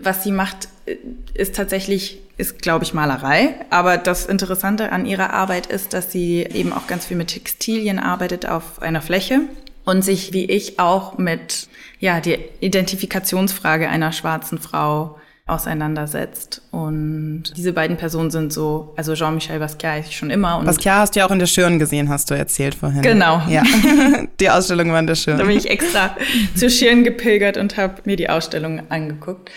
Was 0.00 0.24
sie 0.24 0.32
macht, 0.32 0.68
ist 1.34 1.54
tatsächlich, 1.54 2.18
ist 2.36 2.60
glaube 2.60 2.84
ich 2.84 2.94
Malerei. 2.94 3.54
Aber 3.70 3.96
das 3.96 4.26
Interessante 4.26 4.90
an 4.90 5.06
ihrer 5.06 5.32
Arbeit 5.32 5.66
ist, 5.66 5.92
dass 5.94 6.10
sie 6.10 6.40
eben 6.40 6.72
auch 6.72 6.88
ganz 6.88 7.06
viel 7.06 7.16
mit 7.16 7.28
Textilien 7.28 8.00
arbeitet 8.00 8.44
auf 8.44 8.82
einer 8.82 9.02
Fläche 9.02 9.42
und 9.84 10.02
sich 10.02 10.32
wie 10.32 10.46
ich 10.46 10.80
auch 10.80 11.18
mit 11.18 11.68
ja 12.00 12.20
die 12.20 12.38
Identifikationsfrage 12.60 13.88
einer 13.88 14.12
schwarzen 14.12 14.58
Frau 14.58 15.18
auseinandersetzt. 15.46 16.62
Und 16.70 17.44
diese 17.56 17.72
beiden 17.72 17.96
Personen 17.96 18.30
sind 18.30 18.52
so, 18.52 18.92
also 18.96 19.14
Jean-Michel 19.14 19.58
Basquiat 19.58 20.12
schon 20.12 20.30
immer. 20.30 20.58
Und 20.58 20.66
Basquiat 20.66 20.98
hast 20.98 21.14
du 21.14 21.20
ja 21.20 21.26
auch 21.26 21.30
in 21.30 21.40
der 21.40 21.46
Schirn 21.46 21.78
gesehen, 21.78 22.08
hast 22.08 22.30
du 22.30 22.34
erzählt 22.34 22.74
vorhin. 22.74 23.02
Genau. 23.02 23.42
Ja. 23.48 23.62
die 24.40 24.50
Ausstellung 24.50 24.92
war 24.92 25.00
in 25.00 25.06
der 25.06 25.16
Schirn. 25.16 25.38
Da 25.38 25.44
bin 25.44 25.56
ich 25.56 25.68
extra 25.68 26.16
zur 26.54 26.70
Schirn 26.70 27.02
gepilgert 27.02 27.56
und 27.56 27.76
habe 27.76 27.94
mir 28.04 28.16
die 28.16 28.28
Ausstellung 28.28 28.82
angeguckt. 28.88 29.50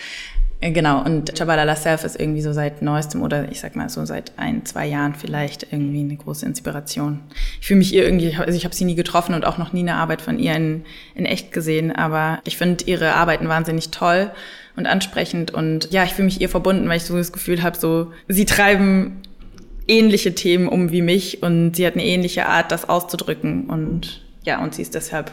Äh, 0.66 0.72
genau, 0.72 1.02
und 1.04 1.34
Chabalala 1.36 1.76
Self 1.76 2.04
ist 2.04 2.18
irgendwie 2.18 2.42
so 2.42 2.52
seit 2.52 2.82
neuestem 2.82 3.22
oder 3.22 3.50
ich 3.50 3.60
sag 3.60 3.76
mal 3.76 3.88
so 3.88 4.04
seit 4.04 4.32
ein, 4.36 4.64
zwei 4.64 4.86
Jahren 4.86 5.14
vielleicht 5.14 5.66
irgendwie 5.70 6.00
eine 6.00 6.16
große 6.16 6.44
Inspiration. 6.44 7.20
Ich 7.60 7.68
fühle 7.68 7.78
mich 7.78 7.94
ihr 7.94 8.04
irgendwie, 8.04 8.34
also 8.36 8.56
ich 8.56 8.64
habe 8.64 8.74
sie 8.74 8.84
nie 8.84 8.94
getroffen 8.94 9.34
und 9.34 9.44
auch 9.44 9.58
noch 9.58 9.72
nie 9.72 9.80
eine 9.80 9.94
Arbeit 9.94 10.22
von 10.22 10.38
ihr 10.38 10.54
in, 10.54 10.84
in 11.14 11.24
echt 11.24 11.52
gesehen, 11.52 11.92
aber 11.92 12.40
ich 12.44 12.56
finde 12.56 12.84
ihre 12.84 13.14
Arbeiten 13.14 13.48
wahnsinnig 13.48 13.90
toll 13.90 14.30
und 14.76 14.86
ansprechend 14.86 15.52
und 15.52 15.92
ja, 15.92 16.04
ich 16.04 16.14
fühle 16.14 16.26
mich 16.26 16.40
ihr 16.40 16.48
verbunden, 16.48 16.88
weil 16.88 16.96
ich 16.96 17.04
so 17.04 17.16
das 17.16 17.32
Gefühl 17.32 17.62
habe, 17.62 17.78
so 17.78 18.12
sie 18.28 18.44
treiben 18.44 19.22
ähnliche 19.88 20.34
Themen 20.34 20.68
um 20.68 20.90
wie 20.90 21.02
mich 21.02 21.42
und 21.42 21.76
sie 21.76 21.86
hat 21.86 21.94
eine 21.94 22.04
ähnliche 22.04 22.46
Art, 22.46 22.72
das 22.72 22.88
auszudrücken 22.88 23.70
und 23.70 24.22
ja, 24.44 24.62
und 24.62 24.74
sie 24.74 24.82
ist 24.82 24.94
deshalb 24.94 25.30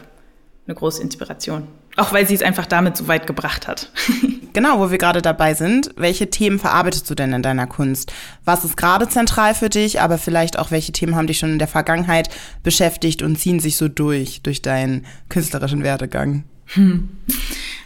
eine 0.66 0.74
große 0.74 1.02
Inspiration. 1.02 1.66
Auch 1.96 2.12
weil 2.12 2.26
sie 2.26 2.34
es 2.34 2.42
einfach 2.42 2.66
damit 2.66 2.96
so 2.96 3.06
weit 3.06 3.26
gebracht 3.26 3.68
hat. 3.68 3.90
genau, 4.52 4.80
wo 4.80 4.90
wir 4.90 4.98
gerade 4.98 5.22
dabei 5.22 5.54
sind. 5.54 5.90
Welche 5.96 6.28
Themen 6.28 6.58
verarbeitest 6.58 7.08
du 7.08 7.14
denn 7.14 7.32
in 7.32 7.42
deiner 7.42 7.66
Kunst? 7.66 8.12
Was 8.44 8.64
ist 8.64 8.76
gerade 8.76 9.08
zentral 9.08 9.54
für 9.54 9.68
dich, 9.68 10.00
aber 10.00 10.18
vielleicht 10.18 10.58
auch 10.58 10.70
welche 10.70 10.92
Themen 10.92 11.14
haben 11.14 11.28
dich 11.28 11.38
schon 11.38 11.52
in 11.52 11.58
der 11.58 11.68
Vergangenheit 11.68 12.30
beschäftigt 12.62 13.22
und 13.22 13.36
ziehen 13.38 13.60
sich 13.60 13.76
so 13.76 13.88
durch, 13.88 14.42
durch 14.42 14.60
deinen 14.60 15.06
künstlerischen 15.28 15.84
Werdegang? 15.84 16.44
Hm. 16.66 17.10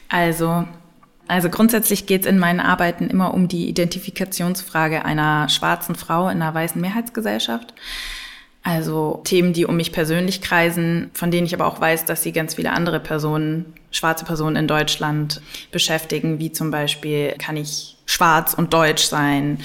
Also, 0.08 0.64
also 1.26 1.50
grundsätzlich 1.50 2.06
geht 2.06 2.22
es 2.22 2.26
in 2.26 2.38
meinen 2.38 2.60
Arbeiten 2.60 3.08
immer 3.08 3.34
um 3.34 3.48
die 3.48 3.68
Identifikationsfrage 3.68 5.04
einer 5.04 5.50
schwarzen 5.50 5.94
Frau 5.94 6.30
in 6.30 6.40
einer 6.40 6.54
weißen 6.54 6.80
Mehrheitsgesellschaft. 6.80 7.74
Also 8.68 9.22
Themen, 9.24 9.54
die 9.54 9.64
um 9.64 9.78
mich 9.78 9.92
persönlich 9.92 10.42
kreisen, 10.42 11.10
von 11.14 11.30
denen 11.30 11.46
ich 11.46 11.54
aber 11.54 11.66
auch 11.66 11.80
weiß, 11.80 12.04
dass 12.04 12.22
sie 12.22 12.32
ganz 12.32 12.56
viele 12.56 12.70
andere 12.70 13.00
Personen, 13.00 13.72
schwarze 13.90 14.26
Personen 14.26 14.56
in 14.56 14.68
Deutschland 14.68 15.40
beschäftigen, 15.70 16.38
wie 16.38 16.52
zum 16.52 16.70
Beispiel, 16.70 17.32
kann 17.38 17.56
ich 17.56 17.96
schwarz 18.08 18.54
und 18.54 18.72
deutsch 18.72 19.04
sein? 19.04 19.58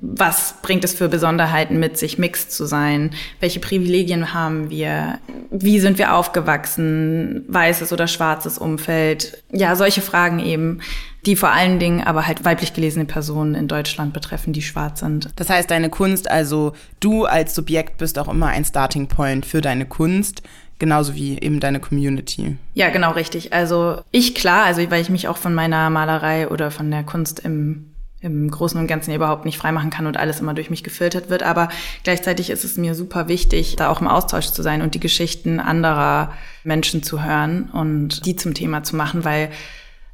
Was 0.00 0.54
bringt 0.62 0.82
es 0.82 0.94
für 0.94 1.08
Besonderheiten 1.08 1.78
mit 1.78 1.98
sich, 1.98 2.16
mixed 2.16 2.50
zu 2.50 2.64
sein? 2.64 3.10
Welche 3.38 3.60
Privilegien 3.60 4.32
haben 4.32 4.70
wir? 4.70 5.18
Wie 5.50 5.78
sind 5.78 5.98
wir 5.98 6.14
aufgewachsen? 6.14 7.44
Weißes 7.48 7.92
oder 7.92 8.06
schwarzes 8.06 8.56
Umfeld? 8.56 9.42
Ja, 9.52 9.76
solche 9.76 10.00
Fragen 10.00 10.38
eben, 10.38 10.80
die 11.26 11.36
vor 11.36 11.50
allen 11.50 11.78
Dingen 11.78 12.02
aber 12.02 12.26
halt 12.26 12.46
weiblich 12.46 12.72
gelesene 12.72 13.04
Personen 13.04 13.54
in 13.54 13.68
Deutschland 13.68 14.14
betreffen, 14.14 14.54
die 14.54 14.62
schwarz 14.62 15.00
sind. 15.00 15.28
Das 15.36 15.50
heißt, 15.50 15.70
deine 15.70 15.90
Kunst, 15.90 16.30
also 16.30 16.72
du 17.00 17.26
als 17.26 17.54
Subjekt 17.54 17.98
bist 17.98 18.18
auch 18.18 18.28
immer 18.28 18.46
ein 18.46 18.64
Starting 18.64 19.08
Point 19.08 19.44
für 19.44 19.60
deine 19.60 19.84
Kunst 19.84 20.42
genauso 20.78 21.14
wie 21.14 21.38
eben 21.38 21.60
deine 21.60 21.80
Community. 21.80 22.56
Ja, 22.74 22.90
genau 22.90 23.12
richtig. 23.12 23.52
Also 23.52 24.00
ich 24.10 24.34
klar, 24.34 24.64
also 24.64 24.90
weil 24.90 25.02
ich 25.02 25.10
mich 25.10 25.28
auch 25.28 25.36
von 25.36 25.54
meiner 25.54 25.90
Malerei 25.90 26.48
oder 26.48 26.70
von 26.70 26.90
der 26.90 27.04
Kunst 27.04 27.40
im 27.40 27.92
im 28.22 28.50
Großen 28.50 28.80
und 28.80 28.86
Ganzen 28.86 29.14
überhaupt 29.14 29.44
nicht 29.44 29.58
freimachen 29.58 29.90
kann 29.90 30.06
und 30.06 30.16
alles 30.16 30.40
immer 30.40 30.54
durch 30.54 30.70
mich 30.70 30.82
gefiltert 30.82 31.28
wird. 31.28 31.42
Aber 31.42 31.68
gleichzeitig 32.02 32.50
ist 32.50 32.64
es 32.64 32.76
mir 32.76 32.94
super 32.94 33.28
wichtig, 33.28 33.76
da 33.76 33.88
auch 33.90 34.00
im 34.00 34.08
Austausch 34.08 34.46
zu 34.46 34.62
sein 34.62 34.82
und 34.82 34.94
die 34.94 35.00
Geschichten 35.00 35.60
anderer 35.60 36.32
Menschen 36.64 37.02
zu 37.02 37.22
hören 37.22 37.70
und 37.72 38.24
die 38.26 38.34
zum 38.34 38.54
Thema 38.54 38.82
zu 38.82 38.96
machen, 38.96 39.24
weil 39.24 39.50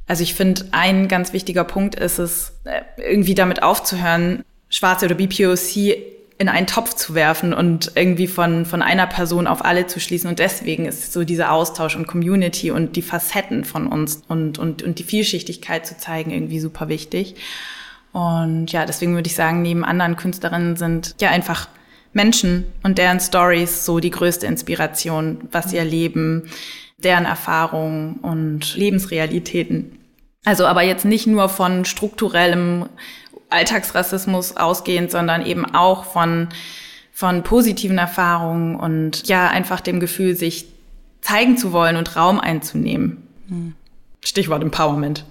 also 0.05 0.21
ich 0.21 0.33
finde, 0.33 0.65
ein 0.71 1.07
ganz 1.07 1.31
wichtiger 1.33 1.63
Punkt 1.63 1.95
ist 1.95 2.19
es, 2.19 2.59
äh, 2.65 2.81
irgendwie 2.97 3.35
damit 3.35 3.63
aufzuhören, 3.63 4.43
Schwarze 4.69 5.05
oder 5.05 5.15
BPOC 5.15 5.95
in 6.37 6.49
einen 6.49 6.67
Topf 6.67 6.95
zu 6.95 7.15
werfen 7.15 7.53
und 7.53 7.91
irgendwie 7.95 8.27
von, 8.27 8.65
von 8.65 8.81
einer 8.81 9.07
Person 9.07 9.47
auf 9.47 9.63
alle 9.63 9.87
zu 9.87 9.99
schließen. 9.99 10.29
Und 10.29 10.39
deswegen 10.39 10.85
ist 10.85 11.13
so 11.13 11.23
dieser 11.23 11.51
Austausch 11.51 11.95
und 11.95 12.07
Community 12.07 12.71
und 12.71 12.95
die 12.95 13.01
Facetten 13.01 13.65
von 13.65 13.87
uns 13.87 14.23
und, 14.27 14.57
und, 14.59 14.81
und 14.81 14.99
die 14.99 15.03
Vielschichtigkeit 15.03 15.85
zu 15.85 15.97
zeigen 15.97 16.31
irgendwie 16.31 16.59
super 16.59 16.89
wichtig. 16.89 17.35
Und 18.11 18.71
ja, 18.71 18.85
deswegen 18.85 19.15
würde 19.15 19.27
ich 19.27 19.35
sagen, 19.35 19.61
neben 19.61 19.83
anderen 19.83 20.15
Künstlerinnen 20.15 20.75
sind 20.75 21.15
ja 21.21 21.29
einfach 21.29 21.67
Menschen 22.13 22.65
und 22.83 22.97
deren 22.97 23.19
Stories 23.19 23.85
so 23.85 23.99
die 23.99 24.11
größte 24.11 24.45
Inspiration, 24.45 25.47
was 25.51 25.71
sie 25.71 25.77
erleben, 25.77 26.49
deren 26.97 27.25
Erfahrungen 27.25 28.15
und 28.17 28.75
Lebensrealitäten. 28.75 29.99
Also 30.45 30.65
aber 30.65 30.83
jetzt 30.83 31.05
nicht 31.05 31.25
nur 31.25 31.49
von 31.49 31.85
strukturellem 31.85 32.87
Alltagsrassismus 33.53 34.57
ausgehend, 34.57 35.11
sondern 35.11 35.45
eben 35.45 35.65
auch 35.65 36.05
von, 36.05 36.49
von 37.11 37.43
positiven 37.43 37.97
Erfahrungen 37.97 38.75
und 38.75 39.27
ja, 39.27 39.47
einfach 39.47 39.79
dem 39.81 39.99
Gefühl, 39.99 40.35
sich 40.35 40.65
zeigen 41.21 41.57
zu 41.57 41.71
wollen 41.71 41.95
und 41.95 42.15
Raum 42.15 42.39
einzunehmen. 42.39 43.27
Hm. 43.47 43.75
Stichwort 44.23 44.61
Empowerment. 44.61 45.25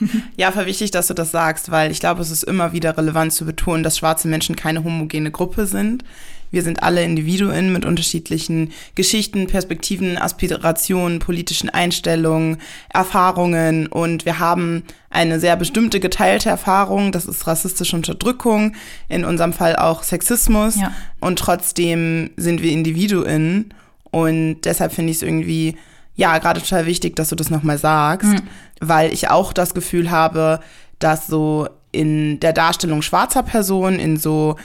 Ja, 0.36 0.52
voll 0.52 0.66
wichtig, 0.66 0.90
dass 0.90 1.06
du 1.06 1.14
das 1.14 1.30
sagst, 1.30 1.70
weil 1.70 1.90
ich 1.90 2.00
glaube, 2.00 2.20
es 2.20 2.30
ist 2.30 2.42
immer 2.42 2.72
wieder 2.72 2.98
relevant 2.98 3.32
zu 3.32 3.46
betonen, 3.46 3.82
dass 3.82 3.96
schwarze 3.96 4.28
Menschen 4.28 4.54
keine 4.54 4.84
homogene 4.84 5.30
Gruppe 5.30 5.66
sind. 5.66 6.04
Wir 6.50 6.62
sind 6.62 6.82
alle 6.82 7.02
Individuen 7.02 7.72
mit 7.72 7.84
unterschiedlichen 7.84 8.72
Geschichten, 8.94 9.46
Perspektiven, 9.46 10.18
Aspirationen, 10.18 11.18
politischen 11.18 11.68
Einstellungen, 11.68 12.58
Erfahrungen 12.88 13.86
und 13.86 14.24
wir 14.24 14.38
haben 14.38 14.84
eine 15.10 15.40
sehr 15.40 15.56
bestimmte 15.56 16.00
geteilte 16.00 16.48
Erfahrung, 16.48 17.12
das 17.12 17.26
ist 17.26 17.46
rassistische 17.46 17.96
Unterdrückung, 17.96 18.74
in 19.08 19.24
unserem 19.24 19.52
Fall 19.52 19.76
auch 19.76 20.02
Sexismus 20.02 20.76
ja. 20.76 20.92
und 21.20 21.38
trotzdem 21.38 22.30
sind 22.36 22.62
wir 22.62 22.72
Individuen 22.72 23.72
und 24.10 24.62
deshalb 24.62 24.92
finde 24.92 25.10
ich 25.10 25.18
es 25.18 25.22
irgendwie 25.22 25.76
ja 26.14 26.38
gerade 26.38 26.60
total 26.60 26.86
wichtig, 26.86 27.16
dass 27.16 27.28
du 27.28 27.36
das 27.36 27.50
nochmal 27.50 27.78
sagst, 27.78 28.30
mhm. 28.30 28.42
weil 28.80 29.12
ich 29.12 29.30
auch 29.30 29.52
das 29.52 29.74
Gefühl 29.74 30.10
habe, 30.10 30.60
dass 30.98 31.26
so 31.26 31.68
in 31.92 32.40
der 32.40 32.52
Darstellung 32.52 33.02
schwarzer 33.02 33.42
Personen, 33.42 33.98
in 33.98 34.16
so 34.16 34.56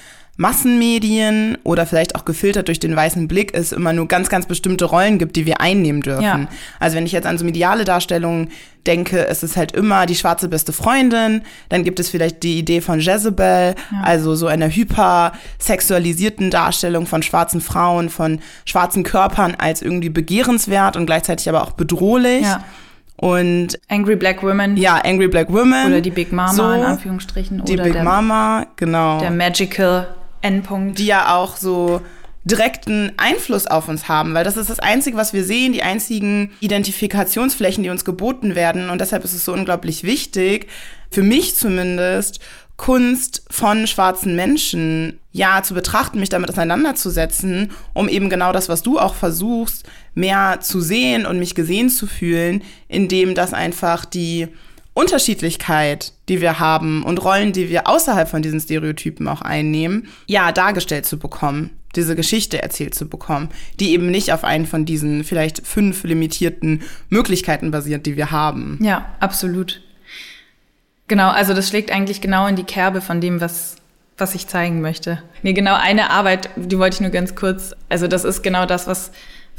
Massenmedien 0.42 1.60
oder 1.64 1.86
vielleicht 1.86 2.16
auch 2.16 2.26
gefiltert 2.26 2.68
durch 2.68 2.80
den 2.80 2.96
weißen 2.96 3.28
Blick 3.28 3.54
es 3.54 3.72
immer 3.72 3.94
nur 3.94 4.08
ganz, 4.08 4.28
ganz 4.28 4.48
bestimmte 4.48 4.86
Rollen 4.86 5.20
gibt, 5.20 5.36
die 5.36 5.46
wir 5.46 5.62
einnehmen 5.62 6.02
dürfen. 6.02 6.24
Ja. 6.24 6.48
Also 6.80 6.98
wenn 6.98 7.06
ich 7.06 7.12
jetzt 7.12 7.28
an 7.28 7.38
so 7.38 7.46
mediale 7.46 7.86
Darstellungen 7.86 8.50
denke, 8.88 9.28
es 9.28 9.44
ist 9.44 9.56
halt 9.56 9.74
immer 9.74 10.08
die 10.08 10.16
schwarze 10.16 10.48
beste 10.48 10.74
Freundin, 10.74 11.44
dann 11.70 11.84
gibt 11.84 12.00
es 12.00 12.10
vielleicht 12.10 12.42
die 12.42 12.58
Idee 12.58 12.82
von 12.82 13.00
Jezebel, 13.00 13.76
ja. 13.92 14.02
also 14.04 14.34
so 14.34 14.48
einer 14.48 14.68
hypersexualisierten 14.70 16.50
Darstellung 16.50 17.06
von 17.06 17.22
schwarzen 17.22 17.62
Frauen, 17.62 18.10
von 18.10 18.40
schwarzen 18.66 19.04
Körpern 19.04 19.54
als 19.60 19.84
irgendwie 19.84 20.10
begehrenswert 20.10 20.98
und 20.98 21.06
gleichzeitig 21.06 21.48
aber 21.50 21.62
auch 21.62 21.74
bedrohlich. 21.74 22.42
Ja. 22.42 22.64
Und 23.16 23.80
Angry 23.90 24.16
Black 24.16 24.42
Women. 24.42 24.76
Ja, 24.76 24.96
Angry 24.96 25.28
Black 25.28 25.54
Women. 25.54 25.86
Oder 25.86 26.02
die 26.02 26.10
Big 26.10 26.32
Mama 26.32 26.52
so, 26.52 26.72
in 26.72 26.82
Anführungsstrichen. 26.82 27.64
Die 27.66 27.76
Big 27.76 27.94
der, 27.94 28.04
Mama, 28.04 28.66
genau. 28.76 29.20
Der 29.20 29.30
Magical 29.30 30.08
Endpunkt. 30.42 31.00
Die 31.00 31.06
ja 31.06 31.36
auch 31.36 31.58
so 31.58 32.02
direkten 32.44 33.12
Einfluss 33.18 33.68
auf 33.68 33.88
uns 33.88 34.08
haben, 34.08 34.34
weil 34.34 34.44
das 34.44 34.58
ist 34.58 34.70
das 34.70 34.80
Einzige, 34.80 35.16
was 35.16 35.32
wir 35.32 35.44
sehen, 35.44 35.74
die 35.74 35.84
einzigen 35.84 36.52
Identifikationsflächen, 36.60 37.84
die 37.84 37.90
uns 37.90 38.04
geboten 38.04 38.56
werden. 38.56 38.90
Und 38.90 39.00
deshalb 39.00 39.24
ist 39.24 39.34
es 39.34 39.46
so 39.46 39.54
unglaublich 39.54 40.04
wichtig, 40.04 40.68
für 41.12 41.24
mich 41.24 41.56
zumindest, 41.56 42.40
Kunst 42.78 43.44
von 43.48 43.86
schwarzen 43.86 44.36
Menschen 44.36 45.20
ja 45.32 45.62
zu 45.62 45.76
betrachten, 45.76 46.20
mich 46.20 46.30
damit 46.30 46.50
auseinanderzusetzen, 46.50 47.70
um 47.94 48.10
eben 48.10 48.28
genau 48.28 48.54
das, 48.54 48.70
was 48.70 48.82
du 48.82 48.98
auch 48.98 49.14
versuchst, 49.14 49.88
mehr 50.16 50.62
zu 50.62 50.82
sehen 50.82 51.28
und 51.28 51.38
mich 51.38 51.54
gesehen 51.54 51.92
zu 51.92 52.08
fühlen, 52.08 52.64
indem 52.88 53.36
das 53.36 53.54
einfach 53.54 54.04
die 54.06 54.48
Unterschiedlichkeit, 54.94 56.14
die 56.28 56.42
wir 56.42 56.60
haben 56.60 57.04
und 57.04 57.24
Rollen, 57.24 57.54
die 57.54 57.70
wir 57.70 57.88
außerhalb 57.88 58.28
von 58.28 58.42
diesen 58.42 58.60
Stereotypen 58.60 59.28
auch 59.28 59.42
einnehmen, 59.42 60.08
ja, 60.28 60.52
dargestellt 60.52 61.06
zu 61.06 61.18
bekommen, 61.18 61.72
diese 61.96 62.16
Geschichte 62.16 62.62
erzählt 62.62 62.94
zu 62.96 63.08
bekommen, 63.08 63.50
die 63.80 63.92
eben 63.92 64.12
nicht 64.12 64.34
auf 64.34 64.44
einen 64.44 64.66
von 64.66 64.86
diesen 64.86 65.24
vielleicht 65.24 65.66
fünf 65.66 66.04
limitierten 66.04 66.82
Möglichkeiten 67.10 67.72
basiert, 67.72 68.06
die 68.06 68.18
wir 68.18 68.32
haben. 68.32 68.80
Ja, 68.82 69.06
absolut. 69.20 69.82
Genau, 71.08 71.30
also 71.30 71.54
das 71.54 71.70
schlägt 71.70 71.92
eigentlich 71.92 72.22
genau 72.22 72.48
in 72.48 72.56
die 72.56 72.64
Kerbe 72.64 73.02
von 73.02 73.22
dem, 73.22 73.42
was 73.42 73.78
was 74.22 74.36
ich 74.36 74.48
zeigen 74.48 74.82
möchte. 74.82 75.22
Nee, 75.42 75.54
genau 75.54 75.74
eine 75.74 76.12
Arbeit, 76.12 76.50
die 76.56 76.78
wollte 76.78 76.96
ich 76.96 77.02
nur 77.02 77.10
ganz 77.10 77.36
kurz, 77.36 77.74
also 77.90 78.08
das 78.08 78.24
ist 78.24 78.44
genau 78.44 78.66
das, 78.66 78.88
was 78.88 79.12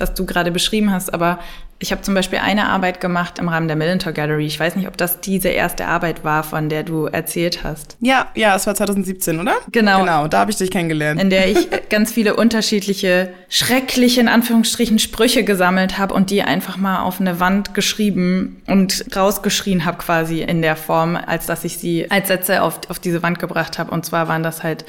was 0.03 0.15
du 0.15 0.27
gerade 0.27 0.51
beschrieben 0.51 0.91
hast, 0.93 1.15
aber 1.15 1.39
ich 1.83 1.91
habe 1.91 2.01
zum 2.01 2.15
Beispiel 2.15 2.39
eine 2.39 2.69
Arbeit 2.69 3.01
gemacht 3.01 3.41
im 3.41 3.49
Rahmen 3.49 3.67
der 3.67 3.77
Millentor 3.77 4.13
Gallery. 4.13 4.47
Ich 4.47 4.59
weiß 4.59 4.77
nicht, 4.77 4.87
ob 4.87 4.97
das 4.97 5.21
diese 5.21 5.49
erste 5.49 5.87
Arbeit 5.87 6.23
war, 6.23 6.45
von 6.45 6.69
der 6.69 6.85
du 6.85 7.07
erzählt 7.07 7.65
hast. 7.65 7.97
Ja, 8.01 8.29
ja, 8.37 8.55
es 8.55 8.69
war 8.69 8.75
2017, 8.77 9.41
oder? 9.41 9.55
Genau. 9.73 9.99
Genau, 9.99 10.29
da 10.29 10.39
habe 10.39 10.53
ich 10.53 10.57
dich 10.57 10.71
kennengelernt. 10.71 11.21
In 11.21 11.29
der 11.29 11.49
ich 11.49 11.69
ganz 11.91 12.13
viele 12.13 12.37
unterschiedliche, 12.37 13.35
schreckliche, 13.49 14.21
in 14.21 14.29
Anführungsstrichen, 14.29 15.01
Sprüche 15.01 15.43
gesammelt 15.43 15.99
habe 15.99 16.15
und 16.15 16.31
die 16.31 16.43
einfach 16.43 16.77
mal 16.77 17.03
auf 17.03 17.21
eine 17.21 17.41
Wand 17.41 17.75
geschrieben 17.75 18.63
und 18.69 19.05
rausgeschrien 19.17 19.85
habe 19.85 19.99
quasi 19.99 20.43
in 20.43 20.63
der 20.63 20.77
Form, 20.77 21.17
als 21.17 21.47
dass 21.47 21.65
ich 21.65 21.79
sie 21.79 22.09
als 22.13 22.29
Sätze 22.29 22.63
auf, 22.63 22.79
auf 22.91 23.01
diese 23.01 23.25
Wand 23.25 23.41
gebracht 23.41 23.81
habe. 23.81 23.91
Und 23.91 24.07
zwar 24.07 24.29
waren 24.29 24.45
das 24.45 24.63
halt 24.63 24.85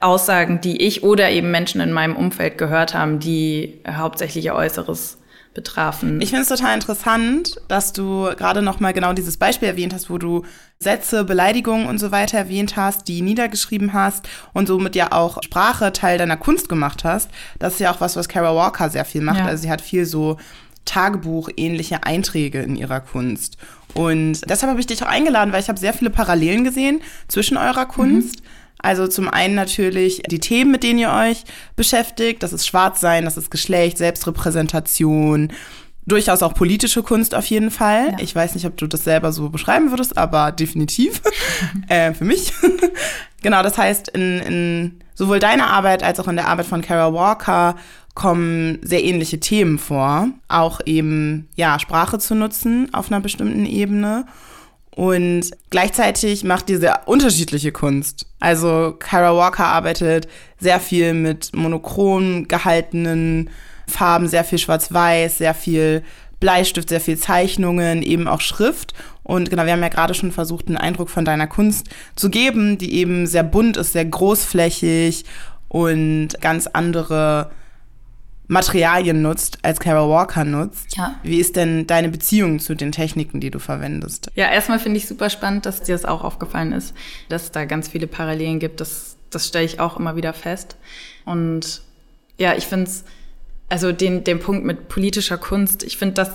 Aussagen, 0.00 0.60
die 0.60 0.82
ich 0.82 1.02
oder 1.02 1.30
eben 1.30 1.50
Menschen 1.50 1.80
in 1.80 1.92
meinem 1.92 2.16
Umfeld 2.16 2.58
gehört 2.58 2.94
haben, 2.94 3.18
die 3.18 3.80
hauptsächlich 3.88 4.44
ihr 4.44 4.54
Äußeres 4.54 5.18
betrafen. 5.54 6.20
Ich 6.20 6.28
finde 6.30 6.42
es 6.42 6.48
total 6.48 6.74
interessant, 6.74 7.60
dass 7.66 7.92
du 7.92 8.30
gerade 8.36 8.62
noch 8.62 8.78
mal 8.78 8.92
genau 8.92 9.12
dieses 9.12 9.38
Beispiel 9.38 9.66
erwähnt 9.66 9.92
hast, 9.92 10.08
wo 10.08 10.16
du 10.16 10.44
Sätze, 10.78 11.24
Beleidigungen 11.24 11.88
und 11.88 11.98
so 11.98 12.12
weiter 12.12 12.38
erwähnt 12.38 12.76
hast, 12.76 13.08
die 13.08 13.22
niedergeschrieben 13.22 13.92
hast 13.92 14.28
und 14.52 14.68
somit 14.68 14.94
ja 14.94 15.10
auch 15.10 15.42
Sprache 15.42 15.92
Teil 15.92 16.16
deiner 16.16 16.36
Kunst 16.36 16.68
gemacht 16.68 17.02
hast. 17.02 17.30
Das 17.58 17.72
ist 17.74 17.80
ja 17.80 17.92
auch 17.92 18.00
was, 18.00 18.14
was 18.14 18.28
Kara 18.28 18.54
Walker 18.54 18.88
sehr 18.88 19.04
viel 19.04 19.22
macht. 19.22 19.40
Ja. 19.40 19.46
Also 19.46 19.62
sie 19.62 19.70
hat 19.70 19.80
viel 19.80 20.04
so 20.04 20.36
Tagebuch-ähnliche 20.84 22.04
Einträge 22.04 22.60
in 22.60 22.76
ihrer 22.76 23.00
Kunst. 23.00 23.56
Und 23.94 24.48
deshalb 24.48 24.70
habe 24.70 24.80
ich 24.80 24.86
dich 24.86 25.02
auch 25.02 25.08
eingeladen, 25.08 25.52
weil 25.52 25.60
ich 25.60 25.68
habe 25.68 25.80
sehr 25.80 25.92
viele 25.92 26.10
Parallelen 26.10 26.62
gesehen 26.62 27.00
zwischen 27.26 27.56
eurer 27.56 27.86
Kunst. 27.86 28.40
Mhm 28.40 28.48
also 28.78 29.06
zum 29.06 29.28
einen 29.28 29.54
natürlich 29.54 30.22
die 30.28 30.38
Themen, 30.38 30.70
mit 30.70 30.82
denen 30.82 30.98
ihr 30.98 31.10
euch 31.10 31.44
beschäftigt. 31.76 32.42
Das 32.42 32.52
ist 32.52 32.66
Schwarzsein, 32.66 33.24
das 33.24 33.36
ist 33.36 33.50
Geschlecht, 33.50 33.98
Selbstrepräsentation, 33.98 35.52
durchaus 36.06 36.42
auch 36.42 36.54
politische 36.54 37.02
Kunst 37.02 37.34
auf 37.34 37.46
jeden 37.46 37.70
Fall. 37.70 38.12
Ja. 38.12 38.16
Ich 38.20 38.34
weiß 38.34 38.54
nicht, 38.54 38.66
ob 38.66 38.76
du 38.76 38.86
das 38.86 39.04
selber 39.04 39.32
so 39.32 39.50
beschreiben 39.50 39.90
würdest, 39.90 40.16
aber 40.16 40.52
definitiv 40.52 41.20
äh, 41.88 42.14
für 42.14 42.24
mich. 42.24 42.52
genau, 43.42 43.62
das 43.62 43.76
heißt, 43.76 44.08
in, 44.08 44.40
in 44.40 45.00
sowohl 45.14 45.38
deiner 45.38 45.68
Arbeit 45.68 46.02
als 46.02 46.18
auch 46.20 46.28
in 46.28 46.36
der 46.36 46.48
Arbeit 46.48 46.66
von 46.66 46.80
Kara 46.80 47.12
Walker 47.12 47.76
kommen 48.14 48.78
sehr 48.82 49.04
ähnliche 49.04 49.38
Themen 49.38 49.78
vor. 49.78 50.28
Auch 50.48 50.80
eben, 50.86 51.48
ja, 51.54 51.78
Sprache 51.78 52.18
zu 52.18 52.34
nutzen 52.34 52.92
auf 52.92 53.10
einer 53.10 53.20
bestimmten 53.20 53.66
Ebene 53.66 54.26
und 54.98 55.52
gleichzeitig 55.70 56.42
macht 56.42 56.68
die 56.68 56.74
sehr 56.74 57.06
unterschiedliche 57.06 57.70
Kunst. 57.70 58.26
Also 58.40 58.96
Kara 58.98 59.32
Walker 59.36 59.64
arbeitet 59.64 60.26
sehr 60.58 60.80
viel 60.80 61.14
mit 61.14 61.54
monochrom 61.54 62.48
gehaltenen 62.48 63.48
Farben, 63.86 64.26
sehr 64.26 64.42
viel 64.42 64.58
Schwarz-Weiß, 64.58 65.38
sehr 65.38 65.54
viel 65.54 66.02
Bleistift, 66.40 66.88
sehr 66.88 67.00
viel 67.00 67.16
Zeichnungen, 67.16 68.02
eben 68.02 68.26
auch 68.26 68.40
Schrift. 68.40 68.92
Und 69.22 69.50
genau, 69.50 69.66
wir 69.66 69.72
haben 69.72 69.82
ja 69.82 69.88
gerade 69.88 70.14
schon 70.14 70.32
versucht, 70.32 70.66
einen 70.66 70.76
Eindruck 70.76 71.10
von 71.10 71.24
deiner 71.24 71.46
Kunst 71.46 71.86
zu 72.16 72.28
geben, 72.28 72.76
die 72.76 72.94
eben 72.94 73.28
sehr 73.28 73.44
bunt 73.44 73.76
ist, 73.76 73.92
sehr 73.92 74.04
großflächig 74.04 75.24
und 75.68 76.30
ganz 76.40 76.66
andere 76.66 77.52
Materialien 78.48 79.20
nutzt, 79.20 79.58
als 79.62 79.78
Kara 79.78 80.08
Walker 80.08 80.42
nutzt. 80.44 80.96
Ja. 80.96 81.14
Wie 81.22 81.38
ist 81.38 81.54
denn 81.54 81.86
deine 81.86 82.08
Beziehung 82.08 82.58
zu 82.58 82.74
den 82.74 82.92
Techniken, 82.92 83.40
die 83.40 83.50
du 83.50 83.58
verwendest? 83.58 84.30
Ja, 84.34 84.50
erstmal 84.50 84.78
finde 84.78 84.96
ich 84.96 85.06
super 85.06 85.28
spannend, 85.28 85.66
dass 85.66 85.82
dir 85.82 85.94
das 85.94 86.06
auch 86.06 86.24
aufgefallen 86.24 86.72
ist, 86.72 86.94
dass 87.28 87.44
es 87.44 87.52
da 87.52 87.66
ganz 87.66 87.88
viele 87.88 88.06
Parallelen 88.06 88.58
gibt. 88.58 88.80
Das, 88.80 89.16
das 89.28 89.46
stelle 89.46 89.66
ich 89.66 89.80
auch 89.80 89.98
immer 89.98 90.16
wieder 90.16 90.32
fest. 90.32 90.76
Und 91.26 91.82
ja, 92.38 92.54
ich 92.54 92.66
finde 92.66 92.86
es, 92.86 93.04
also 93.68 93.92
den, 93.92 94.24
den 94.24 94.40
Punkt 94.40 94.64
mit 94.64 94.88
politischer 94.88 95.36
Kunst, 95.36 95.82
ich 95.82 95.98
finde 95.98 96.14
das 96.14 96.30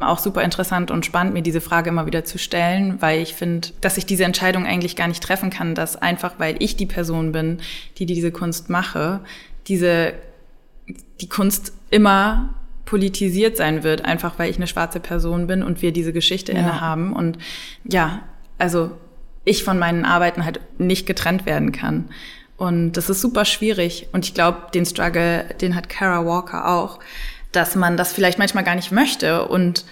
auch 0.00 0.18
super 0.18 0.42
interessant 0.42 0.90
und 0.90 1.06
spannend, 1.06 1.32
mir 1.32 1.42
diese 1.42 1.60
Frage 1.60 1.90
immer 1.90 2.06
wieder 2.06 2.24
zu 2.24 2.38
stellen, 2.38 3.00
weil 3.00 3.20
ich 3.20 3.34
finde, 3.34 3.68
dass 3.80 3.98
ich 3.98 4.04
diese 4.04 4.24
Entscheidung 4.24 4.66
eigentlich 4.66 4.96
gar 4.96 5.06
nicht 5.06 5.22
treffen 5.22 5.50
kann, 5.50 5.76
dass 5.76 5.94
einfach, 5.94 6.34
weil 6.38 6.56
ich 6.58 6.76
die 6.76 6.86
Person 6.86 7.30
bin, 7.30 7.60
die 7.98 8.06
diese 8.06 8.32
Kunst 8.32 8.68
mache, 8.68 9.20
diese 9.68 10.14
die 11.20 11.28
Kunst 11.28 11.72
immer 11.90 12.54
politisiert 12.84 13.56
sein 13.56 13.84
wird, 13.84 14.04
einfach 14.04 14.38
weil 14.38 14.50
ich 14.50 14.56
eine 14.56 14.66
schwarze 14.66 15.00
Person 15.00 15.46
bin 15.46 15.62
und 15.62 15.82
wir 15.82 15.92
diese 15.92 16.12
Geschichte 16.12 16.52
ja. 16.52 16.58
innehaben. 16.58 17.12
Und 17.12 17.38
ja, 17.84 18.22
also 18.58 18.90
ich 19.44 19.64
von 19.64 19.78
meinen 19.78 20.04
Arbeiten 20.04 20.44
halt 20.44 20.60
nicht 20.78 21.06
getrennt 21.06 21.46
werden 21.46 21.72
kann. 21.72 22.08
Und 22.56 22.92
das 22.92 23.08
ist 23.08 23.20
super 23.20 23.44
schwierig. 23.44 24.08
Und 24.12 24.24
ich 24.24 24.34
glaube, 24.34 24.66
den 24.74 24.86
Struggle, 24.86 25.44
den 25.60 25.74
hat 25.74 25.88
Kara 25.88 26.24
Walker 26.26 26.68
auch, 26.68 27.00
dass 27.50 27.74
man 27.74 27.96
das 27.96 28.12
vielleicht 28.12 28.38
manchmal 28.38 28.64
gar 28.64 28.76
nicht 28.76 28.92
möchte 28.92 29.46
und 29.46 29.84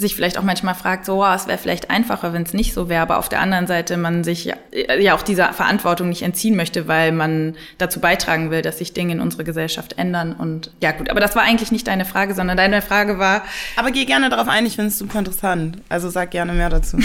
sich 0.00 0.16
vielleicht 0.16 0.38
auch 0.38 0.42
manchmal 0.42 0.74
fragt, 0.74 1.04
so, 1.04 1.22
oh, 1.22 1.32
es 1.32 1.46
wäre 1.46 1.58
vielleicht 1.58 1.90
einfacher, 1.90 2.32
wenn 2.32 2.42
es 2.42 2.54
nicht 2.54 2.72
so 2.72 2.88
wäre, 2.88 3.02
aber 3.02 3.18
auf 3.18 3.28
der 3.28 3.40
anderen 3.40 3.66
Seite 3.66 3.96
man 3.96 4.24
sich 4.24 4.46
ja, 4.46 4.56
ja 4.98 5.14
auch 5.14 5.22
dieser 5.22 5.52
Verantwortung 5.52 6.08
nicht 6.08 6.22
entziehen 6.22 6.56
möchte, 6.56 6.88
weil 6.88 7.12
man 7.12 7.54
dazu 7.78 8.00
beitragen 8.00 8.50
will, 8.50 8.62
dass 8.62 8.78
sich 8.78 8.94
Dinge 8.94 9.12
in 9.12 9.20
unserer 9.20 9.44
Gesellschaft 9.44 9.98
ändern. 9.98 10.32
Und 10.32 10.72
ja 10.82 10.92
gut, 10.92 11.10
aber 11.10 11.20
das 11.20 11.36
war 11.36 11.42
eigentlich 11.42 11.70
nicht 11.70 11.86
deine 11.86 12.04
Frage, 12.04 12.34
sondern 12.34 12.56
deine 12.56 12.82
Frage 12.82 13.18
war. 13.18 13.42
Aber 13.76 13.90
geh 13.90 14.06
gerne 14.06 14.30
darauf 14.30 14.48
ein, 14.48 14.66
ich 14.66 14.76
finde 14.76 14.88
es 14.88 14.98
super 14.98 15.18
interessant. 15.18 15.78
Also 15.88 16.08
sag 16.08 16.30
gerne 16.30 16.52
mehr 16.52 16.70
dazu. 16.70 16.98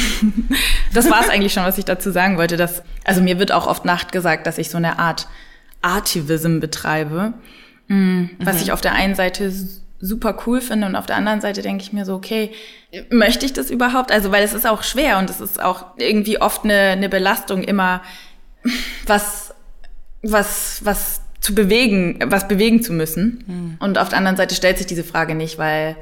das 0.94 1.10
war 1.12 1.22
es 1.22 1.30
eigentlich 1.30 1.54
schon, 1.54 1.64
was 1.64 1.78
ich 1.78 1.86
dazu 1.86 2.12
sagen 2.12 2.38
wollte. 2.38 2.58
Dass, 2.58 2.82
also 3.04 3.22
mir 3.22 3.40
wird 3.40 3.52
auch 3.52 3.68
oft 3.68 3.86
Nacht 3.86 4.12
gesagt, 4.12 4.48
dass 4.48 4.58
ich 4.58 4.70
so 4.70 4.78
eine 4.78 5.00
Art 5.00 5.28
Artivism 5.82 6.60
betreibe, 6.60 7.34
mm, 7.88 8.26
was 8.40 8.56
mhm. 8.56 8.62
ich 8.64 8.72
auf 8.72 8.82
der 8.82 8.94
einen 8.94 9.16
Seite 9.16 9.52
super 10.00 10.38
cool 10.46 10.62
finde 10.62 10.88
und 10.88 10.96
auf 10.96 11.06
der 11.06 11.16
anderen 11.16 11.42
Seite 11.42 11.62
denke 11.62 11.84
ich 11.84 11.94
mir 11.94 12.06
so, 12.06 12.16
okay, 12.16 12.52
möchte 13.10 13.46
ich 13.46 13.54
das 13.54 13.70
überhaupt? 13.70 14.12
Also, 14.12 14.32
weil 14.32 14.44
es 14.44 14.54
ist 14.54 14.68
auch 14.68 14.84
schwer 14.84 15.18
und 15.18 15.30
es 15.30 15.42
ist 15.42 15.62
auch 15.62 15.86
irgendwie 15.98 16.40
oft 16.40 16.64
eine, 16.64 16.92
eine 16.92 17.10
Belastung, 17.10 17.64
immer 17.64 18.02
was, 19.06 19.54
was, 20.22 20.84
was 20.84 21.22
zu 21.40 21.54
bewegen, 21.54 22.20
was 22.28 22.48
bewegen 22.48 22.82
zu 22.82 22.94
müssen. 22.94 23.44
Mhm. 23.48 23.78
Und 23.80 23.98
auf 23.98 24.10
der 24.10 24.18
anderen 24.18 24.38
Seite 24.38 24.56
stellt 24.56 24.78
sich 24.78 24.88
diese 24.88 25.04
Frage 25.04 25.36
nicht, 25.36 25.58
weil, 25.58 25.96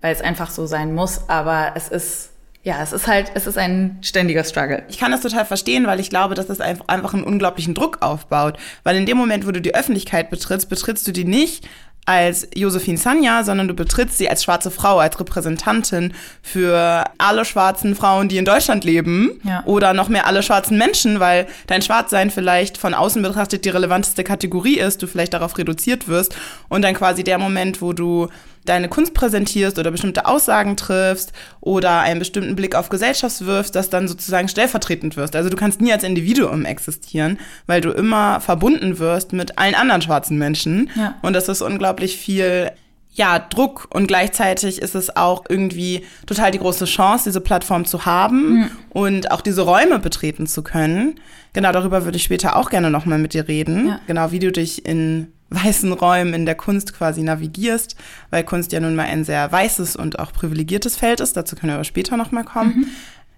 weil 0.00 0.12
es 0.12 0.20
einfach 0.20 0.50
so 0.50 0.66
sein 0.66 0.94
muss, 0.94 1.28
aber 1.28 1.72
es 1.74 1.88
ist 1.88 2.32
ja, 2.64 2.80
es 2.80 2.92
ist 2.92 3.08
halt, 3.08 3.32
es 3.34 3.48
ist 3.48 3.58
ein 3.58 3.98
ständiger 4.02 4.44
Struggle. 4.44 4.84
Ich 4.88 4.98
kann 4.98 5.10
das 5.10 5.20
total 5.20 5.44
verstehen, 5.44 5.84
weil 5.86 5.98
ich 5.98 6.10
glaube, 6.10 6.36
dass 6.36 6.46
das 6.46 6.60
einfach 6.60 7.12
einen 7.12 7.24
unglaublichen 7.24 7.74
Druck 7.74 7.98
aufbaut. 8.02 8.56
Weil 8.84 8.96
in 8.96 9.04
dem 9.04 9.16
Moment, 9.16 9.48
wo 9.48 9.50
du 9.50 9.60
die 9.60 9.74
Öffentlichkeit 9.74 10.30
betrittst, 10.30 10.68
betrittst 10.68 11.06
du 11.08 11.12
die 11.12 11.24
nicht 11.24 11.68
als 12.04 12.48
Josephine 12.54 12.98
Sanya, 12.98 13.44
sondern 13.44 13.68
du 13.68 13.74
betrittst 13.74 14.18
sie 14.18 14.28
als 14.28 14.42
schwarze 14.42 14.72
Frau, 14.72 14.98
als 14.98 15.18
Repräsentantin 15.20 16.14
für 16.42 17.04
alle 17.18 17.44
schwarzen 17.44 17.94
Frauen, 17.94 18.28
die 18.28 18.38
in 18.38 18.44
Deutschland 18.44 18.82
leben 18.82 19.40
ja. 19.44 19.62
oder 19.66 19.92
noch 19.94 20.08
mehr 20.08 20.26
alle 20.26 20.42
schwarzen 20.42 20.78
Menschen, 20.78 21.20
weil 21.20 21.46
dein 21.68 21.80
Schwarzsein 21.80 22.30
vielleicht 22.30 22.76
von 22.76 22.94
außen 22.94 23.22
betrachtet 23.22 23.64
die 23.64 23.70
relevanteste 23.70 24.24
Kategorie 24.24 24.78
ist, 24.78 25.02
du 25.02 25.06
vielleicht 25.06 25.34
darauf 25.34 25.56
reduziert 25.56 26.08
wirst 26.08 26.34
und 26.68 26.82
dann 26.82 26.94
quasi 26.94 27.22
der 27.22 27.38
Moment, 27.38 27.80
wo 27.80 27.92
du 27.92 28.28
deine 28.64 28.88
Kunst 28.88 29.14
präsentierst 29.14 29.78
oder 29.78 29.90
bestimmte 29.90 30.26
Aussagen 30.26 30.76
triffst 30.76 31.32
oder 31.60 32.00
einen 32.00 32.20
bestimmten 32.20 32.54
Blick 32.54 32.74
auf 32.74 32.88
Gesellschaft 32.88 33.44
wirfst, 33.44 33.74
dass 33.74 33.90
dann 33.90 34.06
sozusagen 34.06 34.48
stellvertretend 34.48 35.16
wirst. 35.16 35.34
Also 35.34 35.50
du 35.50 35.56
kannst 35.56 35.80
nie 35.80 35.92
als 35.92 36.04
Individuum 36.04 36.64
existieren, 36.64 37.38
weil 37.66 37.80
du 37.80 37.90
immer 37.90 38.40
verbunden 38.40 38.98
wirst 38.98 39.32
mit 39.32 39.58
allen 39.58 39.74
anderen 39.74 40.02
schwarzen 40.02 40.38
Menschen. 40.38 40.90
Ja. 40.94 41.16
Und 41.22 41.32
das 41.34 41.48
ist 41.48 41.60
unglaublich 41.92 42.16
viel 42.16 42.72
ja, 43.14 43.38
Druck 43.38 43.88
und 43.90 44.06
gleichzeitig 44.06 44.80
ist 44.80 44.94
es 44.94 45.14
auch 45.14 45.44
irgendwie 45.46 46.02
total 46.24 46.50
die 46.50 46.58
große 46.58 46.86
Chance, 46.86 47.24
diese 47.24 47.42
Plattform 47.42 47.84
zu 47.84 48.06
haben 48.06 48.54
mhm. 48.54 48.70
und 48.88 49.30
auch 49.30 49.42
diese 49.42 49.62
Räume 49.62 49.98
betreten 49.98 50.46
zu 50.46 50.62
können. 50.62 51.20
Genau 51.52 51.72
darüber 51.72 52.06
würde 52.06 52.16
ich 52.16 52.22
später 52.22 52.56
auch 52.56 52.70
gerne 52.70 52.90
nochmal 52.90 53.18
mit 53.18 53.34
dir 53.34 53.48
reden. 53.48 53.88
Ja. 53.88 54.00
Genau, 54.06 54.32
wie 54.32 54.38
du 54.38 54.50
dich 54.50 54.86
in 54.86 55.30
weißen 55.50 55.92
Räumen 55.92 56.32
in 56.32 56.46
der 56.46 56.54
Kunst 56.54 56.94
quasi 56.94 57.22
navigierst, 57.22 57.96
weil 58.30 58.44
Kunst 58.44 58.72
ja 58.72 58.80
nun 58.80 58.94
mal 58.94 59.04
ein 59.04 59.24
sehr 59.24 59.52
weißes 59.52 59.94
und 59.96 60.18
auch 60.18 60.32
privilegiertes 60.32 60.96
Feld 60.96 61.20
ist. 61.20 61.36
Dazu 61.36 61.54
können 61.54 61.72
wir 61.72 61.74
aber 61.74 61.84
später 61.84 62.16
nochmal 62.16 62.44
kommen. 62.44 62.74
Mhm. 62.74 62.86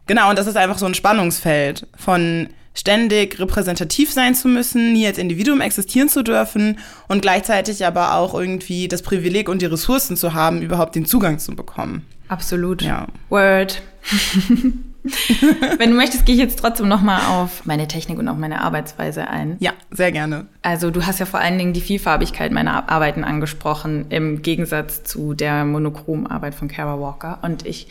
Genau, 0.06 0.30
und 0.30 0.38
das 0.38 0.46
ist 0.46 0.56
einfach 0.56 0.78
so 0.78 0.86
ein 0.86 0.94
Spannungsfeld 0.94 1.88
von 1.96 2.48
ständig 2.74 3.38
repräsentativ 3.38 4.12
sein 4.12 4.34
zu 4.34 4.48
müssen, 4.48 4.92
nie 4.92 5.06
als 5.06 5.18
Individuum 5.18 5.60
existieren 5.60 6.08
zu 6.08 6.22
dürfen 6.22 6.78
und 7.08 7.22
gleichzeitig 7.22 7.86
aber 7.86 8.14
auch 8.14 8.34
irgendwie 8.34 8.88
das 8.88 9.02
Privileg 9.02 9.48
und 9.48 9.62
die 9.62 9.66
Ressourcen 9.66 10.16
zu 10.16 10.34
haben, 10.34 10.60
überhaupt 10.60 10.94
den 10.94 11.06
Zugang 11.06 11.38
zu 11.38 11.54
bekommen. 11.54 12.04
Absolut. 12.28 12.82
Ja. 12.82 13.06
Word. 13.28 13.82
Wenn 15.78 15.90
du 15.90 15.96
möchtest, 15.96 16.24
gehe 16.24 16.34
ich 16.34 16.40
jetzt 16.40 16.58
trotzdem 16.58 16.88
nochmal 16.88 17.20
auf 17.26 17.66
meine 17.66 17.86
Technik 17.86 18.18
und 18.18 18.26
auch 18.26 18.36
meine 18.36 18.62
Arbeitsweise 18.62 19.28
ein. 19.28 19.56
Ja, 19.60 19.72
sehr 19.90 20.12
gerne. 20.12 20.46
Also 20.62 20.90
du 20.90 21.04
hast 21.04 21.20
ja 21.20 21.26
vor 21.26 21.40
allen 21.40 21.58
Dingen 21.58 21.74
die 21.74 21.82
Vielfarbigkeit 21.82 22.52
meiner 22.52 22.88
Arbeiten 22.88 23.22
angesprochen, 23.22 24.06
im 24.08 24.40
Gegensatz 24.40 25.04
zu 25.04 25.34
der 25.34 25.66
monochromen 25.66 26.26
Arbeit 26.26 26.54
von 26.54 26.68
Kara 26.68 26.98
Walker. 26.98 27.38
Und 27.42 27.66
ich, 27.66 27.86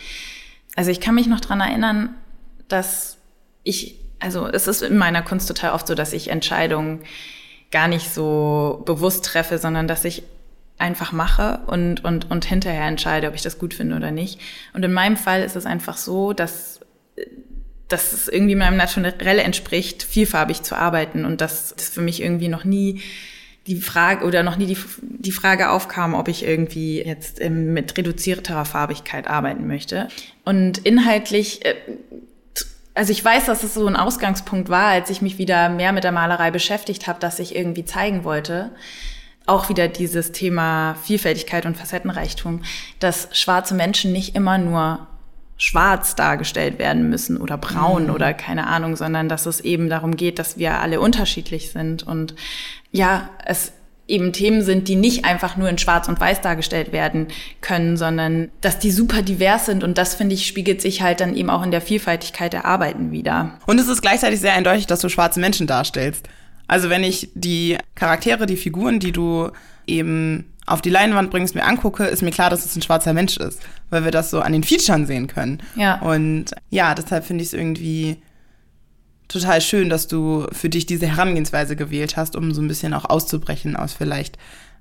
also 0.75 0.89
ich 0.89 0.99
kann 0.99 1.13
mich 1.13 1.27
noch 1.27 1.39
dran 1.39 1.61
erinnern, 1.61 2.09
dass 2.67 3.17
ich, 3.61 3.99
also 4.23 4.47
es 4.47 4.67
ist 4.67 4.81
in 4.81 4.97
meiner 4.97 5.21
Kunst 5.21 5.47
total 5.47 5.73
oft 5.73 5.85
so, 5.85 5.95
dass 5.95 6.13
ich 6.13 6.29
Entscheidungen 6.29 7.01
gar 7.71 7.87
nicht 7.87 8.13
so 8.13 8.81
bewusst 8.85 9.25
treffe, 9.25 9.57
sondern 9.57 9.87
dass 9.87 10.05
ich 10.05 10.23
einfach 10.77 11.11
mache 11.11 11.59
und, 11.67 12.03
und, 12.03 12.31
und 12.31 12.45
hinterher 12.45 12.87
entscheide, 12.87 13.27
ob 13.27 13.35
ich 13.35 13.41
das 13.41 13.59
gut 13.59 13.73
finde 13.73 13.95
oder 13.95 14.11
nicht. 14.11 14.39
Und 14.73 14.83
in 14.83 14.93
meinem 14.93 15.17
Fall 15.17 15.43
ist 15.43 15.55
es 15.55 15.65
einfach 15.65 15.97
so, 15.97 16.33
dass 16.33 16.79
dass 17.89 18.11
es 18.11 18.27
irgendwie 18.27 18.55
meinem 18.55 18.77
Naturell 18.77 19.37
entspricht, 19.37 20.01
vielfarbig 20.01 20.63
zu 20.63 20.75
arbeiten 20.75 21.25
und 21.25 21.41
dass 21.41 21.75
das 21.75 21.89
für 21.89 22.01
mich 22.01 22.23
irgendwie 22.23 22.47
noch 22.47 22.63
nie 22.63 23.01
die 23.67 23.75
Frage 23.75 24.25
oder 24.25 24.41
noch 24.41 24.57
nie 24.57 24.65
die, 24.65 24.77
die 25.01 25.31
Frage 25.31 25.69
aufkam, 25.69 26.15
ob 26.15 26.27
ich 26.27 26.43
irgendwie 26.43 27.03
jetzt 27.03 27.39
mit 27.43 27.95
reduzierterer 27.95 28.65
Farbigkeit 28.65 29.27
arbeiten 29.27 29.67
möchte. 29.67 30.07
Und 30.43 30.79
inhaltlich, 30.79 31.63
äh, 31.65 31.75
also 32.93 33.11
ich 33.11 33.23
weiß, 33.23 33.45
dass 33.45 33.63
es 33.63 33.73
so 33.73 33.87
ein 33.87 33.95
Ausgangspunkt 33.95 34.69
war, 34.69 34.87
als 34.87 35.09
ich 35.09 35.21
mich 35.21 35.37
wieder 35.37 35.69
mehr 35.69 35.91
mit 35.91 36.03
der 36.03 36.11
Malerei 36.11 36.51
beschäftigt 36.51 37.07
habe, 37.07 37.19
dass 37.19 37.39
ich 37.39 37.55
irgendwie 37.55 37.85
zeigen 37.85 38.23
wollte, 38.23 38.71
auch 39.45 39.69
wieder 39.69 39.87
dieses 39.87 40.31
Thema 40.31 40.95
Vielfältigkeit 41.03 41.65
und 41.65 41.75
Facettenreichtum, 41.75 42.61
dass 42.99 43.27
schwarze 43.31 43.73
Menschen 43.73 44.11
nicht 44.11 44.35
immer 44.35 44.57
nur 44.57 45.07
schwarz 45.57 46.15
dargestellt 46.15 46.79
werden 46.79 47.09
müssen 47.09 47.37
oder 47.37 47.57
braun 47.57 48.05
mhm. 48.05 48.13
oder 48.13 48.33
keine 48.33 48.67
Ahnung, 48.67 48.95
sondern 48.95 49.29
dass 49.29 49.45
es 49.45 49.59
eben 49.59 49.89
darum 49.89 50.15
geht, 50.15 50.39
dass 50.39 50.57
wir 50.57 50.79
alle 50.79 50.99
unterschiedlich 50.99 51.71
sind 51.71 52.03
und 52.03 52.35
ja, 52.91 53.29
es 53.45 53.73
eben 54.07 54.33
Themen 54.33 54.61
sind, 54.61 54.87
die 54.87 54.95
nicht 54.95 55.25
einfach 55.25 55.55
nur 55.55 55.69
in 55.69 55.77
Schwarz 55.77 56.07
und 56.07 56.19
Weiß 56.19 56.41
dargestellt 56.41 56.91
werden 56.91 57.27
können, 57.61 57.95
sondern 57.95 58.49
dass 58.61 58.79
die 58.79 58.91
super 58.91 59.21
divers 59.21 59.65
sind 59.65 59.83
und 59.83 59.97
das 59.97 60.15
finde 60.15 60.35
ich 60.35 60.45
spiegelt 60.45 60.81
sich 60.81 61.01
halt 61.01 61.21
dann 61.21 61.35
eben 61.35 61.49
auch 61.49 61.63
in 61.63 61.71
der 61.71 61.81
Vielfältigkeit 61.81 62.53
der 62.53 62.65
Arbeiten 62.65 63.11
wieder. 63.11 63.57
Und 63.65 63.79
es 63.79 63.87
ist 63.87 64.01
gleichzeitig 64.01 64.41
sehr 64.41 64.53
eindeutig, 64.53 64.87
dass 64.87 64.99
du 64.99 65.09
schwarze 65.09 65.39
Menschen 65.39 65.67
darstellst. 65.67 66.27
Also 66.67 66.89
wenn 66.89 67.03
ich 67.03 67.29
die 67.33 67.77
Charaktere, 67.95 68.45
die 68.45 68.57
Figuren, 68.57 68.99
die 68.99 69.11
du 69.11 69.49
eben 69.87 70.53
auf 70.65 70.81
die 70.81 70.89
Leinwand 70.89 71.29
bringst, 71.29 71.55
mir 71.55 71.65
angucke, 71.65 72.05
ist 72.05 72.21
mir 72.21 72.31
klar, 72.31 72.49
dass 72.49 72.65
es 72.65 72.75
ein 72.75 72.81
schwarzer 72.81 73.13
Mensch 73.13 73.37
ist, 73.37 73.61
weil 73.89 74.03
wir 74.03 74.11
das 74.11 74.29
so 74.29 74.39
an 74.39 74.53
den 74.53 74.63
Featuren 74.63 75.05
sehen 75.05 75.27
können. 75.27 75.61
Ja. 75.75 75.99
Und 76.01 76.45
ja, 76.69 76.95
deshalb 76.95 77.25
finde 77.25 77.43
ich 77.43 77.49
es 77.49 77.53
irgendwie 77.53 78.17
total 79.33 79.61
schön, 79.61 79.89
dass 79.89 80.07
du 80.07 80.47
für 80.51 80.69
dich 80.69 80.85
diese 80.85 81.07
Herangehensweise 81.07 81.75
gewählt 81.75 82.15
hast, 82.17 82.35
um 82.35 82.53
so 82.53 82.61
ein 82.61 82.67
bisschen 82.67 82.93
auch 82.93 83.05
auszubrechen 83.05 83.75
aus 83.75 83.93
vielleicht, 83.93 84.37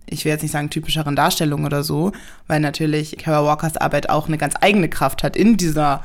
ich 0.06 0.24
will 0.24 0.32
jetzt 0.32 0.42
nicht 0.42 0.52
sagen 0.52 0.70
typischeren 0.70 1.16
Darstellungen 1.16 1.66
oder 1.66 1.82
so, 1.82 2.12
weil 2.46 2.60
natürlich 2.60 3.16
Kara 3.18 3.44
Walkers 3.44 3.76
Arbeit 3.76 4.10
auch 4.10 4.28
eine 4.28 4.38
ganz 4.38 4.54
eigene 4.60 4.88
Kraft 4.88 5.22
hat 5.22 5.36
in 5.36 5.56
dieser 5.56 6.02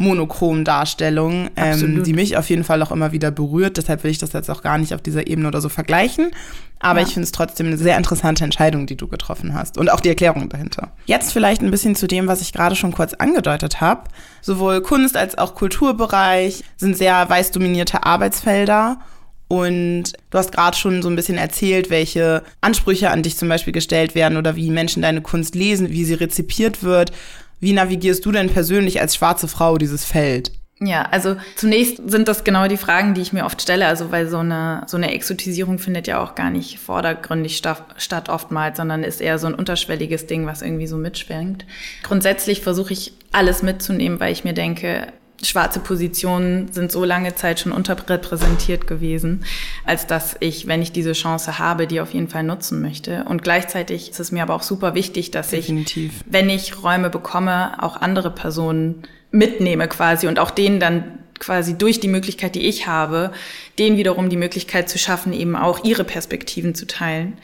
monochromen 0.00 0.64
Darstellung, 0.64 1.50
ähm, 1.56 2.02
die 2.02 2.14
mich 2.14 2.38
auf 2.38 2.48
jeden 2.48 2.64
Fall 2.64 2.82
auch 2.82 2.90
immer 2.90 3.12
wieder 3.12 3.30
berührt. 3.30 3.76
Deshalb 3.76 4.02
will 4.02 4.10
ich 4.10 4.18
das 4.18 4.32
jetzt 4.32 4.50
auch 4.50 4.62
gar 4.62 4.78
nicht 4.78 4.94
auf 4.94 5.02
dieser 5.02 5.26
Ebene 5.26 5.46
oder 5.46 5.60
so 5.60 5.68
vergleichen. 5.68 6.30
Aber 6.78 7.00
ja. 7.00 7.06
ich 7.06 7.12
finde 7.12 7.24
es 7.24 7.32
trotzdem 7.32 7.66
eine 7.66 7.76
sehr 7.76 7.98
interessante 7.98 8.42
Entscheidung, 8.42 8.86
die 8.86 8.96
du 8.96 9.08
getroffen 9.08 9.52
hast. 9.52 9.76
Und 9.76 9.92
auch 9.92 10.00
die 10.00 10.08
Erklärung 10.08 10.48
dahinter. 10.48 10.92
Jetzt 11.04 11.32
vielleicht 11.32 11.60
ein 11.60 11.70
bisschen 11.70 11.94
zu 11.94 12.06
dem, 12.06 12.28
was 12.28 12.40
ich 12.40 12.54
gerade 12.54 12.76
schon 12.76 12.92
kurz 12.92 13.12
angedeutet 13.12 13.82
habe. 13.82 14.04
Sowohl 14.40 14.80
Kunst 14.80 15.18
als 15.18 15.36
auch 15.36 15.54
Kulturbereich 15.54 16.64
sind 16.78 16.96
sehr 16.96 17.28
weiß 17.28 17.50
dominierte 17.50 18.04
Arbeitsfelder. 18.04 19.00
Und 19.48 20.14
du 20.30 20.38
hast 20.38 20.52
gerade 20.52 20.76
schon 20.78 21.02
so 21.02 21.10
ein 21.10 21.16
bisschen 21.16 21.36
erzählt, 21.36 21.90
welche 21.90 22.42
Ansprüche 22.62 23.10
an 23.10 23.22
dich 23.22 23.36
zum 23.36 23.50
Beispiel 23.50 23.74
gestellt 23.74 24.14
werden 24.14 24.38
oder 24.38 24.56
wie 24.56 24.70
Menschen 24.70 25.02
deine 25.02 25.20
Kunst 25.20 25.54
lesen, 25.54 25.90
wie 25.90 26.04
sie 26.04 26.14
rezipiert 26.14 26.82
wird. 26.82 27.12
Wie 27.60 27.72
navigierst 27.72 28.24
du 28.24 28.32
denn 28.32 28.48
persönlich 28.48 29.00
als 29.00 29.14
schwarze 29.14 29.46
Frau 29.46 29.78
dieses 29.78 30.04
Feld? 30.04 30.52
Ja, 30.82 31.02
also 31.10 31.36
zunächst 31.56 32.00
sind 32.10 32.26
das 32.26 32.42
genau 32.42 32.66
die 32.66 32.78
Fragen, 32.78 33.12
die 33.12 33.20
ich 33.20 33.34
mir 33.34 33.44
oft 33.44 33.60
stelle, 33.60 33.86
also 33.86 34.10
weil 34.12 34.28
so 34.28 34.38
eine, 34.38 34.84
so 34.86 34.96
eine 34.96 35.12
Exotisierung 35.12 35.78
findet 35.78 36.06
ja 36.06 36.22
auch 36.22 36.34
gar 36.34 36.48
nicht 36.48 36.78
vordergründig 36.78 37.58
statt, 37.58 37.84
statt 37.98 38.30
oftmals, 38.30 38.78
sondern 38.78 39.04
ist 39.04 39.20
eher 39.20 39.38
so 39.38 39.46
ein 39.46 39.54
unterschwelliges 39.54 40.26
Ding, 40.26 40.46
was 40.46 40.62
irgendwie 40.62 40.86
so 40.86 40.96
mitschwingt. 40.96 41.66
Grundsätzlich 42.02 42.62
versuche 42.62 42.94
ich 42.94 43.12
alles 43.30 43.62
mitzunehmen, 43.62 44.20
weil 44.20 44.32
ich 44.32 44.42
mir 44.42 44.54
denke, 44.54 45.08
schwarze 45.42 45.80
Positionen 45.80 46.72
sind 46.72 46.92
so 46.92 47.04
lange 47.04 47.34
Zeit 47.34 47.60
schon 47.60 47.72
unterrepräsentiert 47.72 48.86
gewesen, 48.86 49.44
als 49.84 50.06
dass 50.06 50.36
ich, 50.40 50.66
wenn 50.66 50.82
ich 50.82 50.92
diese 50.92 51.12
Chance 51.12 51.58
habe, 51.58 51.86
die 51.86 52.00
auf 52.00 52.12
jeden 52.12 52.28
Fall 52.28 52.42
nutzen 52.42 52.80
möchte. 52.80 53.24
Und 53.24 53.42
gleichzeitig 53.42 54.10
ist 54.10 54.20
es 54.20 54.32
mir 54.32 54.42
aber 54.42 54.54
auch 54.54 54.62
super 54.62 54.94
wichtig, 54.94 55.30
dass 55.30 55.50
Definitiv. 55.50 56.12
ich, 56.20 56.32
wenn 56.32 56.50
ich 56.50 56.82
Räume 56.82 57.10
bekomme, 57.10 57.82
auch 57.82 57.96
andere 57.96 58.30
Personen 58.30 59.02
mitnehme 59.30 59.88
quasi 59.88 60.26
und 60.26 60.38
auch 60.38 60.50
denen 60.50 60.80
dann 60.80 61.04
quasi 61.38 61.76
durch 61.78 62.00
die 62.00 62.08
Möglichkeit, 62.08 62.54
die 62.54 62.66
ich 62.66 62.86
habe, 62.86 63.32
denen 63.78 63.96
wiederum 63.96 64.28
die 64.28 64.36
Möglichkeit 64.36 64.88
zu 64.88 64.98
schaffen, 64.98 65.32
eben 65.32 65.56
auch 65.56 65.84
ihre 65.84 66.04
Perspektiven 66.04 66.74
zu 66.74 66.86
teilen. 66.86 67.38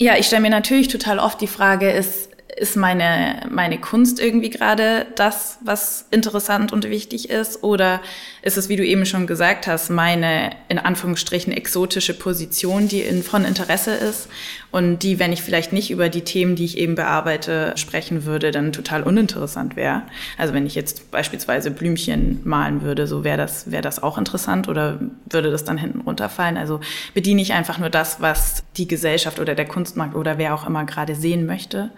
Ja, 0.00 0.16
ich 0.16 0.26
stelle 0.26 0.42
mir 0.42 0.50
natürlich 0.50 0.88
total 0.88 1.18
oft 1.18 1.40
die 1.40 1.46
Frage, 1.46 1.90
ist, 1.90 2.30
ist 2.56 2.76
meine, 2.76 3.46
meine 3.50 3.80
Kunst 3.80 4.20
irgendwie 4.20 4.50
gerade 4.50 5.06
das, 5.16 5.58
was 5.62 6.06
interessant 6.10 6.72
und 6.72 6.84
wichtig 6.84 7.30
ist? 7.30 7.62
Oder 7.64 8.00
ist 8.44 8.58
es, 8.58 8.68
wie 8.68 8.76
du 8.76 8.84
eben 8.84 9.06
schon 9.06 9.26
gesagt 9.26 9.66
hast, 9.66 9.88
meine 9.88 10.50
in 10.68 10.78
Anführungsstrichen 10.78 11.50
exotische 11.50 12.12
Position, 12.12 12.88
die 12.88 13.00
in, 13.00 13.22
von 13.22 13.42
Interesse 13.42 13.92
ist 13.92 14.28
und 14.70 15.02
die, 15.02 15.18
wenn 15.18 15.32
ich 15.32 15.40
vielleicht 15.40 15.72
nicht 15.72 15.90
über 15.90 16.10
die 16.10 16.20
Themen, 16.20 16.54
die 16.54 16.66
ich 16.66 16.76
eben 16.76 16.94
bearbeite, 16.94 17.72
sprechen 17.76 18.26
würde, 18.26 18.50
dann 18.50 18.72
total 18.72 19.02
uninteressant 19.02 19.76
wäre? 19.76 20.02
Also 20.36 20.52
wenn 20.52 20.66
ich 20.66 20.74
jetzt 20.74 21.10
beispielsweise 21.10 21.70
Blümchen 21.70 22.42
malen 22.44 22.82
würde, 22.82 23.06
so 23.06 23.24
wäre 23.24 23.38
das, 23.38 23.70
wäre 23.70 23.82
das 23.82 24.02
auch 24.02 24.18
interessant 24.18 24.68
oder 24.68 25.00
würde 25.30 25.50
das 25.50 25.64
dann 25.64 25.78
hinten 25.78 26.02
runterfallen? 26.02 26.58
Also 26.58 26.80
bediene 27.14 27.40
ich 27.40 27.54
einfach 27.54 27.78
nur 27.78 27.88
das, 27.88 28.20
was 28.20 28.62
die 28.76 28.86
Gesellschaft 28.86 29.38
oder 29.38 29.54
der 29.54 29.66
Kunstmarkt 29.66 30.14
oder 30.14 30.36
wer 30.36 30.54
auch 30.54 30.66
immer 30.66 30.84
gerade 30.84 31.14
sehen 31.14 31.46
möchte. 31.46 31.92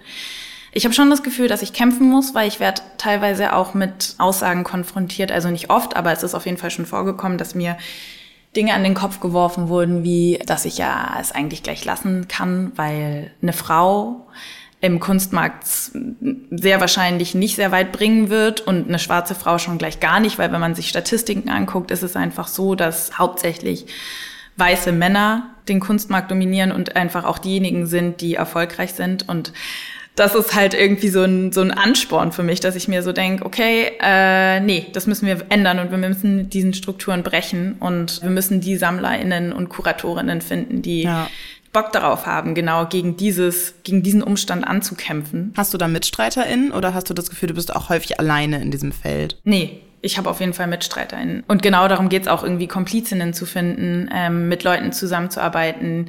Ich 0.77 0.85
habe 0.85 0.95
schon 0.95 1.09
das 1.09 1.23
Gefühl, 1.23 1.49
dass 1.49 1.63
ich 1.63 1.73
kämpfen 1.73 2.07
muss, 2.07 2.35
weil 2.35 2.47
ich 2.47 2.61
werde 2.61 2.83
teilweise 2.99 3.55
auch 3.55 3.73
mit 3.73 4.15
Aussagen 4.19 4.63
konfrontiert. 4.63 5.33
Also 5.33 5.49
nicht 5.49 5.71
oft, 5.71 5.97
aber 5.97 6.13
es 6.13 6.23
ist 6.23 6.35
auf 6.35 6.45
jeden 6.45 6.59
Fall 6.59 6.71
schon 6.71 6.85
vorgekommen, 6.85 7.39
dass 7.39 7.55
mir 7.55 7.79
Dinge 8.55 8.75
an 8.75 8.85
den 8.85 8.93
Kopf 8.93 9.21
geworfen 9.21 9.71
wurden, 9.71 10.05
wie 10.05 10.39
dass 10.45 10.67
ich 10.67 10.77
ja 10.77 11.17
es 11.19 11.33
eigentlich 11.33 11.63
gleich 11.63 11.83
lassen 11.87 12.29
kann, 12.29 12.73
weil 12.77 13.31
eine 13.41 13.55
Frau 13.55 14.27
im 14.83 15.01
Kunstmarkt 15.01 15.65
sehr 15.65 16.79
wahrscheinlich 16.79 17.35
nicht 17.35 17.57
sehr 17.57 17.73
weit 17.73 17.91
bringen 17.91 18.29
wird 18.29 18.61
und 18.61 18.87
eine 18.87 18.99
schwarze 18.99 19.35
Frau 19.35 19.57
schon 19.57 19.79
gleich 19.79 19.99
gar 19.99 20.21
nicht, 20.21 20.39
weil 20.39 20.53
wenn 20.53 20.61
man 20.61 20.75
sich 20.75 20.91
Statistiken 20.91 21.49
anguckt, 21.49 21.91
ist 21.91 22.03
es 22.03 22.17
einfach 22.17 22.49
so, 22.49 22.75
dass 22.75 23.19
hauptsächlich 23.19 23.87
weiße 24.59 24.93
Männer 24.93 25.55
den 25.69 25.81
Kunstmarkt 25.81 26.31
dominieren 26.31 26.71
und 26.71 26.97
einfach 26.97 27.25
auch 27.25 27.39
diejenigen 27.39 27.87
sind, 27.87 28.21
die 28.21 28.35
erfolgreich 28.35 28.93
sind 28.93 29.27
und 29.27 29.55
das 30.17 30.35
ist 30.35 30.55
halt 30.55 30.73
irgendwie 30.73 31.09
so 31.09 31.23
ein, 31.23 31.53
so 31.53 31.61
ein 31.61 31.71
Ansporn 31.71 32.33
für 32.33 32.43
mich, 32.43 32.61
dass 32.61 32.75
ich 32.75 32.89
mir 32.89 33.03
so 33.03 33.13
denke, 33.13 33.45
okay, 33.45 33.93
äh, 34.01 34.61
nee, 34.61 34.87
das 34.95 35.07
müssen 35.07 35.27
wir 35.27 35.45
ändern 35.51 35.79
und 35.79 35.91
wir 35.91 35.99
müssen 35.99 36.37
mit 36.37 36.55
diesen 36.55 36.73
Strukturen 36.73 37.23
brechen 37.23 37.77
und 37.79 38.23
wir 38.23 38.31
müssen 38.31 38.63
die 38.63 38.77
SammlerInnen 38.77 39.53
und 39.53 39.69
Kuratorinnen 39.69 40.41
finden, 40.41 40.81
die 40.81 41.03
ja. 41.03 41.29
Bock 41.73 41.93
darauf 41.93 42.25
haben, 42.25 42.55
genau 42.55 42.87
gegen 42.87 43.19
dieses, 43.19 43.75
gegen 43.85 44.03
diesen 44.03 44.23
Umstand 44.23 44.67
anzukämpfen. 44.67 45.53
Hast 45.55 45.75
du 45.75 45.79
da 45.79 45.87
MitstreiterInnen 45.87 46.73
oder 46.73 46.95
hast 46.95 47.11
du 47.11 47.15
das 47.15 47.29
Gefühl, 47.29 47.49
du 47.49 47.55
bist 47.55 47.77
auch 47.77 47.91
häufig 47.91 48.19
alleine 48.19 48.63
in 48.63 48.71
diesem 48.71 48.93
Feld? 48.93 49.39
Nee, 49.45 49.83
ich 50.01 50.17
habe 50.17 50.31
auf 50.31 50.41
jeden 50.41 50.55
Fall 50.55 50.67
MitstreiterInnen. 50.67 51.45
Und 51.47 51.61
genau 51.61 51.89
darum 51.89 52.09
geht's 52.09 52.29
auch 52.29 52.43
irgendwie 52.43 52.69
Komplizinnen 52.69 53.35
zu 53.35 53.45
finden, 53.45 54.09
ähm, 54.15 54.49
mit 54.49 54.65
Leuten 54.65 54.93
zusammenzuarbeiten, 54.93 56.09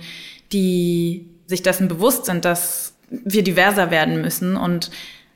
die 0.54 1.28
sich 1.46 1.64
dessen 1.64 1.90
bewusst 1.90 2.26
sind, 2.26 2.46
dass 2.46 2.97
wir 3.10 3.44
diverser 3.44 3.92
werden 3.92 4.22
müssen. 4.22 4.56
Und 4.58 4.92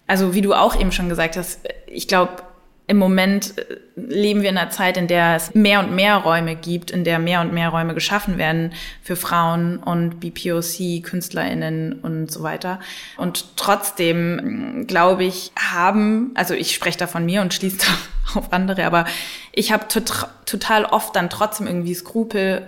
also 0.08 0.34
wie 0.34 0.42
du 0.42 0.54
auch 0.54 0.80
eben 0.80 0.92
schon 0.92 1.10
gesagt 1.10 1.38
hast, 1.38 1.60
ich 1.88 2.08
glaube, 2.08 2.44
im 2.92 2.98
Moment 2.98 3.58
äh, 3.58 3.78
leben 3.96 4.42
wir 4.42 4.50
in 4.50 4.58
einer 4.58 4.70
Zeit, 4.70 4.98
in 4.98 5.08
der 5.08 5.38
es 5.38 5.56
mehr 5.56 5.80
und 5.80 5.96
mehr 5.96 6.18
Räume 6.18 6.56
gibt, 6.58 6.92
in 6.92 7.06
der 7.06 7.20
mehr 7.20 7.40
und 7.40 7.54
mehr 7.54 7.70
Räume 7.70 7.94
geschaffen 7.94 8.38
werden 8.38 8.74
für 9.02 9.16
Frauen 9.16 9.78
und 9.78 10.20
BPOC, 10.20 11.02
KünstlerInnen 11.02 11.94
und 12.02 12.30
so 12.30 12.44
weiter. 12.44 12.82
Und 13.16 13.56
trotzdem, 13.56 14.86
glaube 14.88 15.24
ich, 15.24 15.54
haben, 15.58 16.32
also 16.34 16.54
ich 16.54 16.76
spreche 16.76 16.98
da 16.98 17.08
von 17.08 17.26
mir 17.26 17.42
und 17.42 17.54
schließe 17.54 17.88
auf 18.36 18.52
andere, 18.52 18.86
aber 18.86 19.06
ich 19.54 19.72
habe 19.72 19.88
tot, 19.88 20.28
total 20.46 20.84
oft 20.84 21.16
dann 21.16 21.30
trotzdem 21.30 21.68
irgendwie 21.68 21.94
Skrupel, 21.94 22.68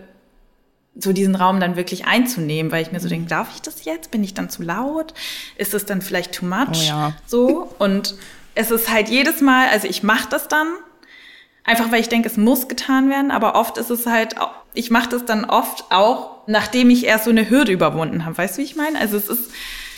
so 0.95 1.11
diesen 1.11 1.35
Raum 1.35 1.59
dann 1.59 1.75
wirklich 1.75 2.05
einzunehmen, 2.05 2.71
weil 2.71 2.83
ich 2.83 2.91
mir 2.91 2.99
so 2.99 3.09
denke, 3.09 3.27
darf 3.27 3.49
ich 3.55 3.61
das 3.61 3.85
jetzt? 3.85 4.11
Bin 4.11 4.23
ich 4.23 4.33
dann 4.33 4.49
zu 4.49 4.61
laut? 4.63 5.13
Ist 5.57 5.73
es 5.73 5.85
dann 5.85 6.01
vielleicht 6.01 6.33
too 6.33 6.45
much? 6.45 6.67
Oh 6.71 6.87
ja. 6.87 7.13
So 7.25 7.73
und 7.79 8.15
es 8.55 8.71
ist 8.71 8.91
halt 8.91 9.09
jedes 9.09 9.41
Mal, 9.41 9.69
also 9.69 9.87
ich 9.87 10.03
mache 10.03 10.29
das 10.29 10.47
dann 10.47 10.67
einfach, 11.63 11.91
weil 11.91 12.01
ich 12.01 12.09
denke, 12.09 12.27
es 12.27 12.37
muss 12.37 12.67
getan 12.67 13.09
werden, 13.09 13.31
aber 13.31 13.55
oft 13.55 13.77
ist 13.77 13.89
es 13.89 14.05
halt, 14.05 14.35
ich 14.73 14.91
mache 14.91 15.09
das 15.09 15.25
dann 15.25 15.45
oft 15.45 15.85
auch, 15.89 16.47
nachdem 16.47 16.89
ich 16.89 17.05
erst 17.05 17.25
so 17.25 17.31
eine 17.31 17.49
Hürde 17.49 17.71
überwunden 17.71 18.25
habe. 18.25 18.37
Weißt 18.37 18.57
du, 18.57 18.61
wie 18.61 18.65
ich 18.65 18.75
meine? 18.75 18.99
Also 18.99 19.17
es 19.17 19.29
ist 19.29 19.49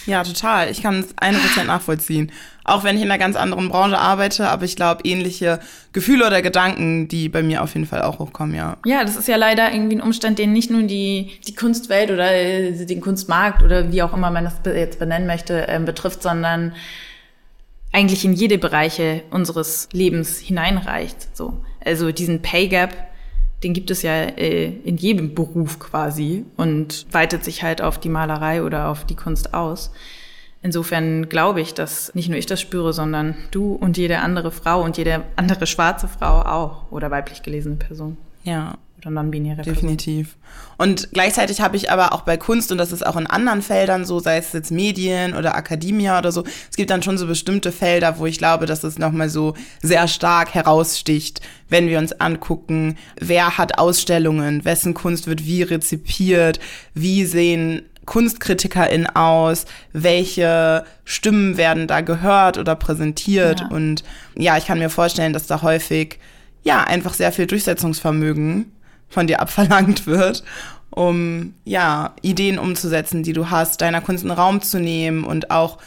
ja, 0.05 0.23
total. 0.23 0.69
Ich 0.69 0.83
kann 0.83 0.99
es 0.99 1.15
100% 1.15 1.63
nachvollziehen. 1.63 2.31
Auch 2.67 2.83
wenn 2.83 2.95
ich 2.95 3.03
in 3.03 3.11
einer 3.11 3.19
ganz 3.19 3.35
anderen 3.35 3.69
Branche 3.69 3.97
arbeite, 3.99 4.49
aber 4.49 4.65
ich 4.65 4.75
glaube, 4.75 5.03
ähnliche 5.03 5.59
Gefühle 5.93 6.25
oder 6.25 6.41
Gedanken, 6.41 7.07
die 7.07 7.29
bei 7.29 7.43
mir 7.43 7.61
auf 7.61 7.75
jeden 7.75 7.85
Fall 7.85 8.01
auch 8.01 8.17
hochkommen, 8.17 8.55
ja. 8.55 8.77
Ja, 8.85 9.03
das 9.03 9.15
ist 9.15 9.27
ja 9.27 9.35
leider 9.35 9.71
irgendwie 9.71 9.97
ein 9.97 10.01
Umstand, 10.01 10.39
den 10.39 10.51
nicht 10.51 10.71
nur 10.71 10.81
die, 10.83 11.31
die 11.47 11.53
Kunstwelt 11.53 12.09
oder 12.09 12.33
äh, 12.33 12.85
den 12.85 13.01
Kunstmarkt 13.01 13.61
oder 13.61 13.91
wie 13.91 14.01
auch 14.01 14.13
immer 14.13 14.31
man 14.31 14.45
das 14.45 14.55
jetzt 14.65 14.97
benennen 14.97 15.27
möchte, 15.27 15.67
äh, 15.67 15.79
betrifft, 15.79 16.23
sondern 16.23 16.73
eigentlich 17.93 18.25
in 18.25 18.33
jede 18.33 18.57
Bereiche 18.57 19.21
unseres 19.29 19.87
Lebens 19.93 20.39
hineinreicht. 20.39 21.37
So. 21.37 21.61
Also 21.85 22.11
diesen 22.11 22.41
Pay 22.41 22.67
Gap, 22.67 22.95
den 23.63 23.73
gibt 23.73 23.91
es 23.91 24.01
ja 24.01 24.11
äh, 24.11 24.65
in 24.83 24.97
jedem 24.97 25.35
Beruf 25.35 25.77
quasi 25.77 26.45
und 26.57 27.05
weitet 27.11 27.43
sich 27.43 27.61
halt 27.61 27.81
auf 27.81 27.99
die 27.99 28.09
Malerei 28.09 28.63
oder 28.63 28.89
auf 28.89 29.05
die 29.05 29.15
Kunst 29.15 29.53
aus. 29.53 29.91
Insofern 30.65 31.29
glaube 31.29 31.61
ich, 31.61 31.75
dass 31.75 32.11
nicht 32.15 32.27
nur 32.27 32.39
ich 32.39 32.47
das 32.47 32.59
spüre, 32.59 32.91
sondern 32.91 33.35
du 33.51 33.73
und 33.73 33.97
jede 33.97 34.17
andere 34.17 34.49
Frau 34.49 34.81
und 34.81 34.97
jede 34.97 35.21
andere 35.35 35.67
schwarze 35.67 36.07
Frau 36.07 36.41
auch 36.41 36.91
oder 36.91 37.11
weiblich 37.11 37.43
gelesene 37.43 37.75
Person. 37.75 38.17
Ja, 38.43 38.79
oder 38.97 39.11
non-binäre 39.11 39.61
Definitiv. 39.61 40.37
Und 40.79 41.09
gleichzeitig 41.13 41.61
habe 41.61 41.75
ich 41.77 41.91
aber 41.91 42.13
auch 42.13 42.21
bei 42.21 42.37
Kunst, 42.37 42.71
und 42.71 42.79
das 42.79 42.91
ist 42.91 43.05
auch 43.05 43.15
in 43.15 43.27
anderen 43.27 43.61
Feldern 43.61 44.05
so, 44.05 44.17
sei 44.17 44.37
es 44.37 44.53
jetzt 44.53 44.71
Medien 44.71 45.35
oder 45.35 45.53
Akademia 45.53 46.17
oder 46.17 46.31
so, 46.31 46.43
es 46.71 46.75
gibt 46.75 46.89
dann 46.89 47.03
schon 47.03 47.19
so 47.19 47.27
bestimmte 47.27 47.71
Felder, 47.71 48.17
wo 48.17 48.25
ich 48.25 48.39
glaube, 48.39 48.65
dass 48.65 48.83
es 48.83 48.97
nochmal 48.97 49.29
so 49.29 49.53
sehr 49.83 50.07
stark 50.07 50.55
heraussticht, 50.55 51.41
wenn 51.69 51.89
wir 51.89 51.99
uns 51.99 52.13
angucken, 52.13 52.97
wer 53.19 53.59
hat 53.59 53.77
Ausstellungen, 53.77 54.65
wessen 54.65 54.95
Kunst 54.95 55.27
wird 55.27 55.45
wie 55.45 55.61
rezipiert, 55.61 56.59
wie 56.95 57.25
sehen 57.25 57.83
KunstkritikerInnen 58.05 59.07
aus, 59.15 59.65
welche 59.93 60.85
Stimmen 61.03 61.57
werden 61.57 61.87
da 61.87 62.01
gehört 62.01 62.57
oder 62.57 62.75
präsentiert. 62.75 63.61
Ja. 63.61 63.67
Und 63.67 64.03
ja, 64.35 64.57
ich 64.57 64.67
kann 64.67 64.79
mir 64.79 64.89
vorstellen, 64.89 65.33
dass 65.33 65.47
da 65.47 65.61
häufig 65.61 66.19
ja 66.63 66.83
einfach 66.83 67.13
sehr 67.13 67.31
viel 67.31 67.47
Durchsetzungsvermögen 67.47 68.71
von 69.09 69.27
dir 69.27 69.39
abverlangt 69.41 70.07
wird, 70.07 70.43
um 70.89 71.53
ja 71.63 72.13
Ideen 72.21 72.59
umzusetzen, 72.59 73.23
die 73.23 73.33
du 73.33 73.49
hast, 73.49 73.81
deiner 73.81 74.01
Kunst 74.01 74.23
einen 74.23 74.31
Raum 74.31 74.61
zu 74.61 74.79
nehmen 74.79 75.23
und 75.23 75.51
auch 75.51 75.77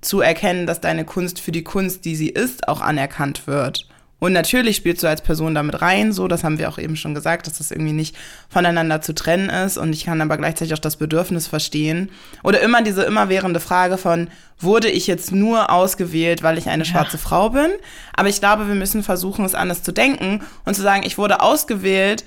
zu 0.00 0.20
erkennen, 0.20 0.66
dass 0.66 0.80
deine 0.80 1.04
Kunst 1.04 1.40
für 1.40 1.52
die 1.52 1.64
Kunst, 1.64 2.04
die 2.04 2.16
sie 2.16 2.30
ist, 2.30 2.68
auch 2.68 2.80
anerkannt 2.80 3.46
wird. 3.46 3.86
Und 4.20 4.32
natürlich 4.32 4.76
spielst 4.76 5.02
du 5.02 5.08
als 5.08 5.22
Person 5.22 5.54
damit 5.54 5.82
rein, 5.82 6.12
so, 6.12 6.28
das 6.28 6.44
haben 6.44 6.58
wir 6.58 6.68
auch 6.68 6.78
eben 6.78 6.94
schon 6.94 7.14
gesagt, 7.14 7.46
dass 7.46 7.58
das 7.58 7.70
irgendwie 7.70 7.92
nicht 7.92 8.14
voneinander 8.48 9.00
zu 9.00 9.14
trennen 9.14 9.48
ist. 9.50 9.78
Und 9.78 9.92
ich 9.92 10.04
kann 10.04 10.20
aber 10.20 10.36
gleichzeitig 10.36 10.74
auch 10.74 10.78
das 10.78 10.96
Bedürfnis 10.96 11.48
verstehen. 11.48 12.10
Oder 12.44 12.60
immer 12.60 12.82
diese 12.82 13.02
immerwährende 13.02 13.60
Frage 13.60 13.96
von, 13.98 14.28
wurde 14.60 14.90
ich 14.90 15.06
jetzt 15.06 15.32
nur 15.32 15.70
ausgewählt, 15.70 16.42
weil 16.42 16.58
ich 16.58 16.68
eine 16.68 16.84
ja. 16.84 16.90
schwarze 16.90 17.18
Frau 17.18 17.50
bin? 17.50 17.70
Aber 18.14 18.28
ich 18.28 18.40
glaube, 18.40 18.68
wir 18.68 18.74
müssen 18.74 19.02
versuchen, 19.02 19.44
es 19.44 19.54
anders 19.54 19.82
zu 19.82 19.90
denken 19.90 20.42
und 20.64 20.74
zu 20.74 20.82
sagen, 20.82 21.02
ich 21.04 21.16
wurde 21.16 21.40
ausgewählt, 21.40 22.24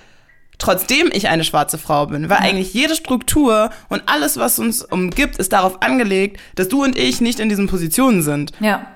trotzdem 0.58 1.10
ich 1.14 1.28
eine 1.28 1.44
schwarze 1.44 1.78
Frau 1.78 2.08
bin. 2.08 2.30
Weil 2.30 2.40
ja. 2.40 2.44
eigentlich 2.44 2.74
jede 2.74 2.96
Struktur 2.96 3.70
und 3.90 4.02
alles, 4.08 4.38
was 4.38 4.58
uns 4.58 4.84
umgibt, 4.84 5.38
ist 5.38 5.54
darauf 5.54 5.84
angelegt, 5.84 6.40
dass 6.56 6.70
du 6.70 6.84
und 6.84 6.98
ich 6.98 7.22
nicht 7.22 7.40
in 7.40 7.50
diesen 7.50 7.68
Positionen 7.68 8.24
sind. 8.24 8.52
Ja. 8.60 8.88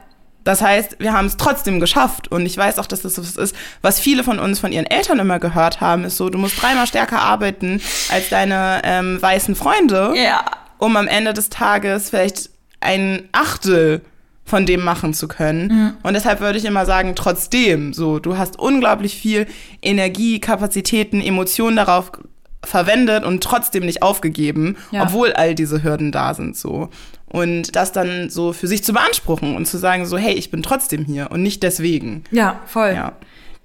Das 0.47 0.61
heißt, 0.61 0.95
wir 0.99 1.11
haben 1.11 1.25
es 1.25 1.35
trotzdem 1.35 1.81
geschafft. 1.81 2.29
Und 2.31 2.45
ich 2.45 2.55
weiß 2.55 2.79
auch, 2.79 2.85
dass 2.85 3.01
das 3.01 3.17
was 3.17 3.35
ist, 3.35 3.53
was 3.81 3.99
viele 3.99 4.23
von 4.23 4.39
uns 4.39 4.59
von 4.59 4.71
ihren 4.71 4.85
Eltern 4.85 5.19
immer 5.19 5.39
gehört 5.39 5.81
haben, 5.81 6.05
ist 6.05 6.15
so, 6.15 6.29
du 6.29 6.37
musst 6.37 6.61
dreimal 6.61 6.87
stärker 6.87 7.19
arbeiten 7.19 7.81
als 8.09 8.29
deine 8.29 8.79
ähm, 8.85 9.21
weißen 9.21 9.55
Freunde, 9.55 10.13
ja. 10.15 10.45
um 10.77 10.95
am 10.95 11.09
Ende 11.09 11.33
des 11.33 11.49
Tages 11.49 12.11
vielleicht 12.11 12.49
ein 12.79 13.27
Achtel 13.33 13.99
von 14.45 14.65
dem 14.65 14.85
machen 14.85 15.13
zu 15.13 15.27
können. 15.27 15.67
Mhm. 15.67 15.93
Und 16.03 16.13
deshalb 16.13 16.39
würde 16.39 16.57
ich 16.57 16.63
immer 16.63 16.85
sagen, 16.85 17.13
trotzdem, 17.13 17.91
so, 17.91 18.19
du 18.19 18.37
hast 18.37 18.57
unglaublich 18.57 19.17
viel 19.17 19.47
Energie, 19.81 20.39
Kapazitäten, 20.39 21.19
Emotionen 21.19 21.75
darauf 21.75 22.13
verwendet 22.63 23.23
und 23.23 23.43
trotzdem 23.43 23.85
nicht 23.85 24.01
aufgegeben, 24.01 24.77
ja. 24.91 25.03
obwohl 25.03 25.33
all 25.33 25.55
diese 25.55 25.83
Hürden 25.83 26.11
da 26.11 26.33
sind, 26.33 26.57
so. 26.57 26.89
Und 27.29 27.75
das 27.75 27.91
dann 27.91 28.29
so 28.29 28.53
für 28.53 28.67
sich 28.67 28.83
zu 28.83 28.93
beanspruchen 28.93 29.55
und 29.55 29.65
zu 29.65 29.77
sagen, 29.77 30.05
so, 30.05 30.17
hey, 30.17 30.33
ich 30.33 30.49
bin 30.49 30.63
trotzdem 30.63 31.05
hier 31.05 31.29
und 31.29 31.43
nicht 31.43 31.61
deswegen. 31.61 32.23
Ja, 32.31 32.61
voll. 32.65 32.93
Ja. 32.93 33.13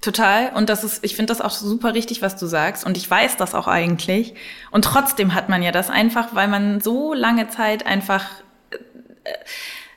Total. 0.00 0.50
Und 0.54 0.68
das 0.68 0.82
ist, 0.82 1.04
ich 1.04 1.14
finde 1.14 1.32
das 1.32 1.40
auch 1.40 1.50
super 1.50 1.94
richtig, 1.94 2.22
was 2.22 2.36
du 2.36 2.46
sagst. 2.46 2.84
Und 2.84 2.96
ich 2.96 3.08
weiß 3.08 3.36
das 3.36 3.54
auch 3.54 3.68
eigentlich. 3.68 4.34
Und 4.72 4.84
trotzdem 4.84 5.32
hat 5.32 5.48
man 5.48 5.62
ja 5.62 5.70
das 5.70 5.90
einfach, 5.90 6.34
weil 6.34 6.48
man 6.48 6.80
so 6.80 7.14
lange 7.14 7.48
Zeit 7.48 7.86
einfach 7.86 8.24
äh, 8.70 9.30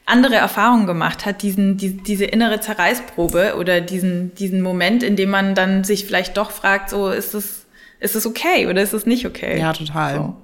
andere 0.05 0.35
Erfahrungen 0.35 0.85
gemacht 0.85 1.25
hat, 1.25 1.41
diesen, 1.41 1.77
die, 1.77 1.97
diese 1.97 2.25
innere 2.25 2.59
Zerreißprobe 2.59 3.55
oder 3.57 3.81
diesen, 3.81 4.35
diesen 4.35 4.61
Moment, 4.61 5.01
in 5.01 5.15
dem 5.15 5.31
man 5.31 5.55
dann 5.55 5.83
sich 5.83 6.05
vielleicht 6.05 6.37
doch 6.37 6.51
fragt, 6.51 6.91
so 6.91 7.09
ist 7.09 7.33
es, 7.33 7.64
ist 7.99 8.15
es 8.15 8.25
okay 8.25 8.67
oder 8.67 8.81
ist 8.81 8.93
es 8.93 9.05
nicht 9.05 9.25
okay? 9.25 9.59
Ja, 9.59 9.73
total. 9.73 10.15
So. 10.15 10.35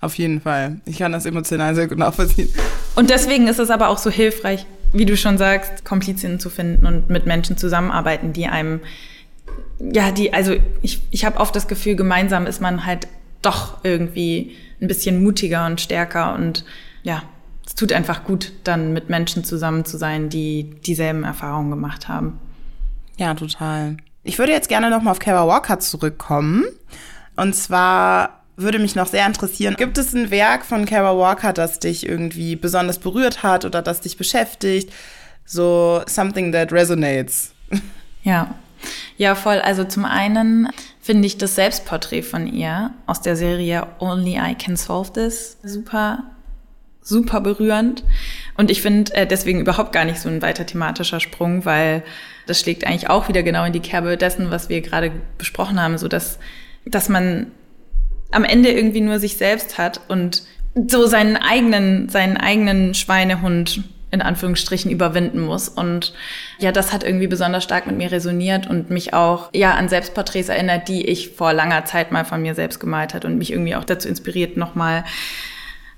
Auf 0.00 0.14
jeden 0.14 0.40
Fall. 0.40 0.80
Ich 0.84 0.98
kann 0.98 1.12
das 1.12 1.26
emotional 1.26 1.74
sehr 1.74 1.88
gut 1.88 1.98
nachvollziehen. 1.98 2.48
Und 2.94 3.10
deswegen 3.10 3.48
ist 3.48 3.58
es 3.58 3.70
aber 3.70 3.88
auch 3.88 3.98
so 3.98 4.10
hilfreich, 4.10 4.66
wie 4.92 5.04
du 5.04 5.16
schon 5.16 5.38
sagst, 5.38 5.84
Komplizinnen 5.84 6.40
zu 6.40 6.50
finden 6.50 6.86
und 6.86 7.10
mit 7.10 7.26
Menschen 7.26 7.56
zusammenarbeiten, 7.56 8.32
die 8.32 8.46
einem, 8.46 8.80
ja, 9.80 10.12
die, 10.12 10.32
also 10.32 10.54
ich, 10.82 11.02
ich 11.10 11.24
habe 11.24 11.38
oft 11.38 11.54
das 11.54 11.68
Gefühl, 11.68 11.96
gemeinsam 11.96 12.46
ist 12.46 12.60
man 12.60 12.86
halt 12.86 13.08
doch 13.42 13.78
irgendwie 13.84 14.56
ein 14.80 14.88
bisschen 14.88 15.22
mutiger 15.22 15.66
und 15.66 15.80
stärker 15.80 16.34
und 16.34 16.64
ja, 17.02 17.22
es 17.66 17.74
tut 17.74 17.92
einfach 17.92 18.24
gut, 18.24 18.52
dann 18.64 18.92
mit 18.92 19.10
Menschen 19.10 19.44
zusammen 19.44 19.84
zu 19.84 19.98
sein, 19.98 20.28
die 20.28 20.70
dieselben 20.86 21.24
Erfahrungen 21.24 21.70
gemacht 21.70 22.08
haben. 22.08 22.38
Ja, 23.18 23.34
total. 23.34 23.96
Ich 24.28 24.38
würde 24.38 24.52
jetzt 24.52 24.68
gerne 24.68 24.90
nochmal 24.90 25.12
auf 25.12 25.20
Kara 25.20 25.48
Walker 25.48 25.80
zurückkommen. 25.80 26.64
Und 27.36 27.56
zwar 27.56 28.42
würde 28.56 28.78
mich 28.78 28.94
noch 28.94 29.06
sehr 29.06 29.24
interessieren. 29.24 29.74
Gibt 29.74 29.96
es 29.96 30.12
ein 30.12 30.30
Werk 30.30 30.66
von 30.66 30.84
Kara 30.84 31.16
Walker, 31.16 31.54
das 31.54 31.78
dich 31.78 32.06
irgendwie 32.06 32.54
besonders 32.54 32.98
berührt 32.98 33.42
hat 33.42 33.64
oder 33.64 33.80
das 33.80 34.02
dich 34.02 34.18
beschäftigt? 34.18 34.92
So 35.46 36.02
something 36.06 36.52
that 36.52 36.72
resonates. 36.72 37.52
Ja. 38.22 38.54
Ja, 39.16 39.34
voll. 39.34 39.60
Also 39.60 39.84
zum 39.84 40.04
einen 40.04 40.68
finde 41.00 41.26
ich 41.26 41.38
das 41.38 41.54
Selbstporträt 41.54 42.20
von 42.20 42.46
ihr 42.46 42.90
aus 43.06 43.22
der 43.22 43.34
Serie 43.34 43.86
Only 43.98 44.36
I 44.36 44.54
Can 44.54 44.76
Solve 44.76 45.10
This 45.10 45.56
super, 45.62 46.24
super 47.00 47.40
berührend. 47.40 48.04
Und 48.58 48.72
ich 48.72 48.82
finde 48.82 49.14
äh, 49.14 49.26
deswegen 49.26 49.60
überhaupt 49.60 49.92
gar 49.92 50.04
nicht 50.04 50.18
so 50.18 50.28
ein 50.28 50.42
weiter 50.42 50.66
thematischer 50.66 51.20
Sprung, 51.20 51.64
weil 51.64 52.02
das 52.46 52.60
schlägt 52.60 52.84
eigentlich 52.84 53.08
auch 53.08 53.28
wieder 53.28 53.44
genau 53.44 53.64
in 53.64 53.72
die 53.72 53.80
Kerbe 53.80 54.16
dessen, 54.16 54.50
was 54.50 54.68
wir 54.68 54.80
gerade 54.80 55.12
besprochen 55.38 55.80
haben, 55.80 55.96
so 55.96 56.08
dass, 56.08 56.40
dass 56.84 57.08
man 57.08 57.52
am 58.32 58.42
Ende 58.42 58.70
irgendwie 58.70 59.00
nur 59.00 59.20
sich 59.20 59.36
selbst 59.36 59.78
hat 59.78 60.00
und 60.08 60.42
so 60.88 61.06
seinen 61.06 61.36
eigenen, 61.36 62.08
seinen 62.08 62.36
eigenen 62.36 62.94
Schweinehund 62.94 63.84
in 64.10 64.22
Anführungsstrichen 64.22 64.90
überwinden 64.90 65.40
muss. 65.40 65.68
Und 65.68 66.12
ja, 66.58 66.72
das 66.72 66.92
hat 66.92 67.04
irgendwie 67.04 67.28
besonders 67.28 67.62
stark 67.62 67.86
mit 67.86 67.96
mir 67.96 68.10
resoniert 68.10 68.66
und 68.66 68.90
mich 68.90 69.14
auch 69.14 69.50
ja 69.52 69.74
an 69.74 69.88
Selbstporträts 69.88 70.48
erinnert, 70.48 70.88
die 70.88 71.06
ich 71.06 71.30
vor 71.30 71.52
langer 71.52 71.84
Zeit 71.84 72.10
mal 72.10 72.24
von 72.24 72.42
mir 72.42 72.56
selbst 72.56 72.80
gemalt 72.80 73.14
hat 73.14 73.24
und 73.24 73.38
mich 73.38 73.52
irgendwie 73.52 73.76
auch 73.76 73.84
dazu 73.84 74.08
inspiriert, 74.08 74.56
nochmal 74.56 75.04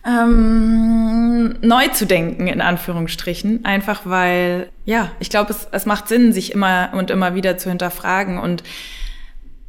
ähm, 0.07 1.57
neu 1.61 1.89
zu 1.89 2.07
denken, 2.07 2.47
in 2.47 2.61
Anführungsstrichen. 2.61 3.65
Einfach 3.65 4.03
weil, 4.05 4.69
ja, 4.85 5.11
ich 5.21 5.31
glaube, 5.31 5.53
es, 5.53 5.69
es 5.73 5.87
macht 5.87 6.09
Sinn, 6.09 6.33
sich 6.33 6.53
immer 6.53 6.91
und 6.95 7.11
immer 7.11 7.35
wieder 7.35 7.59
zu 7.59 7.69
hinterfragen 7.69 8.39
und 8.39 8.63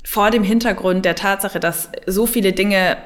vor 0.04 0.32
dem 0.32 0.44
Hintergrund 0.44 1.06
der 1.06 1.15
Tatsache, 1.15 1.60
dass 1.60 1.89
so 2.06 2.26
viele 2.26 2.54
Dinge 2.54 2.98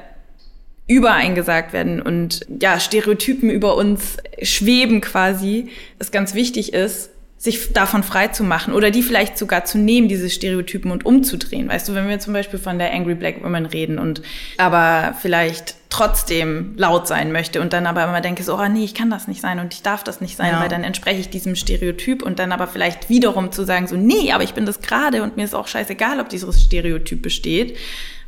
übereingesagt 0.88 1.72
werden 1.72 2.00
und 2.00 2.46
ja, 2.60 2.78
Stereotypen 2.78 3.50
über 3.50 3.76
uns 3.76 4.18
schweben 4.40 5.00
quasi, 5.00 5.68
es 5.98 6.12
ganz 6.12 6.34
wichtig 6.34 6.72
ist, 6.72 7.10
sich 7.38 7.72
davon 7.72 8.02
frei 8.02 8.28
zu 8.28 8.44
machen 8.44 8.72
oder 8.72 8.90
die 8.90 9.02
vielleicht 9.02 9.36
sogar 9.36 9.64
zu 9.64 9.78
nehmen, 9.78 10.08
diese 10.08 10.30
Stereotypen 10.30 10.90
und 10.90 11.04
umzudrehen. 11.04 11.68
Weißt 11.68 11.88
du, 11.88 11.94
wenn 11.94 12.08
wir 12.08 12.18
zum 12.18 12.32
Beispiel 12.32 12.58
von 12.58 12.78
der 12.78 12.92
Angry 12.94 13.14
Black 13.14 13.42
Woman 13.44 13.66
reden 13.66 13.98
und 13.98 14.22
aber 14.56 15.14
vielleicht 15.20 15.74
trotzdem 15.96 16.74
laut 16.76 17.08
sein 17.08 17.32
möchte 17.32 17.62
und 17.62 17.72
dann 17.72 17.86
aber 17.86 18.04
immer 18.04 18.20
denke 18.20 18.42
so, 18.42 18.58
oh 18.58 18.68
nee, 18.68 18.84
ich 18.84 18.94
kann 18.94 19.08
das 19.08 19.28
nicht 19.28 19.40
sein 19.40 19.58
und 19.60 19.72
ich 19.72 19.80
darf 19.80 20.04
das 20.04 20.20
nicht 20.20 20.36
sein, 20.36 20.52
ja. 20.52 20.60
weil 20.60 20.68
dann 20.68 20.84
entspreche 20.84 21.20
ich 21.20 21.30
diesem 21.30 21.56
Stereotyp 21.56 22.22
und 22.22 22.38
dann 22.38 22.52
aber 22.52 22.66
vielleicht 22.66 23.08
wiederum 23.08 23.50
zu 23.50 23.64
sagen 23.64 23.86
so, 23.86 23.96
nee, 23.96 24.30
aber 24.32 24.44
ich 24.44 24.52
bin 24.52 24.66
das 24.66 24.82
gerade 24.82 25.22
und 25.22 25.38
mir 25.38 25.44
ist 25.44 25.54
auch 25.54 25.66
scheißegal, 25.66 26.20
ob 26.20 26.28
dieses 26.28 26.62
Stereotyp 26.62 27.22
besteht, 27.22 27.78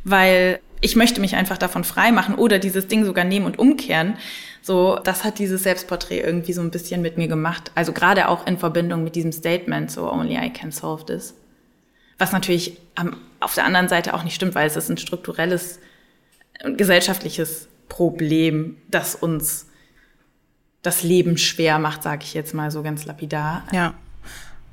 weil 0.03 0.59
ich 0.81 0.95
möchte 0.95 1.21
mich 1.21 1.35
einfach 1.35 1.59
davon 1.59 1.83
frei 1.83 2.11
machen 2.11 2.35
oder 2.35 2.57
dieses 2.57 2.87
Ding 2.87 3.05
sogar 3.05 3.23
nehmen 3.23 3.45
und 3.45 3.59
umkehren. 3.59 4.17
So, 4.63 4.97
das 5.03 5.23
hat 5.23 5.37
dieses 5.37 5.61
Selbstporträt 5.61 6.21
irgendwie 6.21 6.53
so 6.53 6.61
ein 6.61 6.71
bisschen 6.71 7.03
mit 7.03 7.17
mir 7.17 7.27
gemacht. 7.27 7.71
Also 7.75 7.93
gerade 7.93 8.29
auch 8.29 8.47
in 8.47 8.57
Verbindung 8.57 9.03
mit 9.03 9.15
diesem 9.15 9.31
Statement, 9.31 9.91
so 9.91 10.11
only 10.11 10.37
I 10.37 10.49
can 10.49 10.71
solve 10.71 11.05
this. 11.05 11.35
Was 12.17 12.31
natürlich 12.31 12.77
auf 13.39 13.53
der 13.53 13.65
anderen 13.65 13.89
Seite 13.89 14.15
auch 14.15 14.23
nicht 14.23 14.33
stimmt, 14.33 14.55
weil 14.55 14.65
es 14.65 14.75
ist 14.75 14.89
ein 14.89 14.97
strukturelles, 14.97 15.79
gesellschaftliches 16.63 17.67
Problem, 17.87 18.77
das 18.89 19.15
uns 19.15 19.67
das 20.81 21.03
Leben 21.03 21.37
schwer 21.37 21.79
macht, 21.79 22.03
sage 22.03 22.23
ich 22.23 22.33
jetzt 22.33 22.53
mal 22.53 22.71
so 22.71 22.83
ganz 22.83 23.05
lapidar. 23.05 23.63
Ja. 23.73 23.95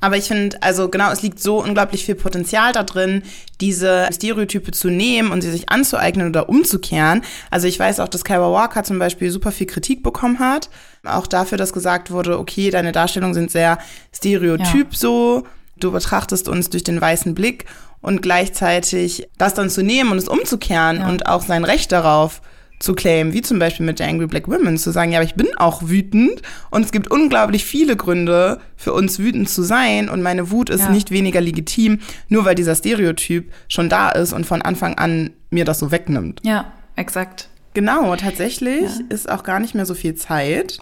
Aber 0.01 0.17
ich 0.17 0.25
finde, 0.29 0.63
also 0.63 0.89
genau, 0.89 1.11
es 1.11 1.23
liegt 1.23 1.41
so 1.41 1.63
unglaublich 1.63 2.05
viel 2.05 2.15
Potenzial 2.15 2.73
da 2.73 2.83
drin, 2.83 3.23
diese 3.61 4.09
Stereotype 4.13 4.71
zu 4.71 4.89
nehmen 4.89 5.33
und 5.33 5.41
sie 5.41 5.51
sich 5.51 5.71
anzueignen 5.71 6.29
oder 6.29 6.49
umzukehren. 6.49 7.23
Also 7.51 7.67
ich 7.67 7.79
weiß 7.79 8.01
auch, 8.01 8.09
dass 8.09 8.25
Kyra 8.25 8.53
Walker 8.53 8.85
zum 8.85 8.99
Beispiel 8.99 9.31
super 9.31 9.53
viel 9.53 9.67
Kritik 9.67 10.03
bekommen 10.03 10.39
hat. 10.39 10.69
Auch 11.03 11.27
dafür, 11.27 11.57
dass 11.57 11.73
gesagt 11.73 12.11
wurde, 12.11 12.39
okay, 12.39 12.71
deine 12.71 12.93
Darstellungen 12.93 13.35
sind 13.35 13.51
sehr 13.51 13.79
stereotyp 14.13 14.93
ja. 14.93 14.99
so. 14.99 15.47
Du 15.79 15.93
betrachtest 15.93 16.49
uns 16.49 16.71
durch 16.71 16.85
den 16.85 17.01
weißen 17.01 17.35
Blick 17.35 17.67
und 18.01 18.23
gleichzeitig 18.23 19.29
das 19.39 19.55
dann 19.55 19.71
zu 19.71 19.83
nehmen 19.83 20.13
und 20.13 20.19
es 20.19 20.29
umzukehren 20.29 20.99
ja. 20.99 21.09
und 21.09 21.27
auch 21.27 21.43
sein 21.43 21.65
Recht 21.65 21.93
darauf 21.93 22.41
zu 22.79 22.95
claimen, 22.95 23.33
wie 23.33 23.43
zum 23.43 23.59
Beispiel 23.59 23.87
mit 23.87 23.99
der 23.99 24.09
Angry 24.09 24.27
Black 24.27 24.49
Women, 24.49 24.77
zu 24.77 24.91
sagen, 24.91 25.13
ja, 25.13 25.19
aber 25.19 25.27
ich 25.27 25.35
bin 25.35 25.49
auch 25.57 25.83
wütend 25.85 26.43
und 26.71 26.85
es 26.85 26.93
gibt 26.93 27.11
unglaublich 27.11 27.65
viele 27.65 27.97
Gründe 27.97 28.61
für 28.77 28.93
uns 28.93 29.19
wütend 29.19 29.49
zu 29.49 29.63
sein 29.63 30.11
und 30.11 30.23
meine 30.23 30.51
Wut 30.51 30.69
ist 30.69 30.83
ja. 30.83 30.91
nicht 30.91 31.11
weniger 31.11 31.41
legitim, 31.41 32.01
nur 32.29 32.45
weil 32.45 32.55
dieser 32.55 32.75
Stereotyp 32.75 33.51
schon 33.69 33.89
da 33.89 34.11
ist 34.11 34.33
und 34.33 34.45
von 34.45 34.61
Anfang 34.61 34.95
an 34.99 35.31
mir 35.51 35.65
das 35.65 35.79
so 35.79 35.91
wegnimmt. 35.91 36.41
Ja, 36.45 36.73
exakt. 36.97 37.49
Genau, 37.73 38.15
tatsächlich 38.17 38.83
ja. 38.83 39.05
ist 39.09 39.31
auch 39.31 39.43
gar 39.43 39.59
nicht 39.59 39.75
mehr 39.75 39.87
so 39.87 39.95
viel 39.95 40.15
Zeit. 40.15 40.79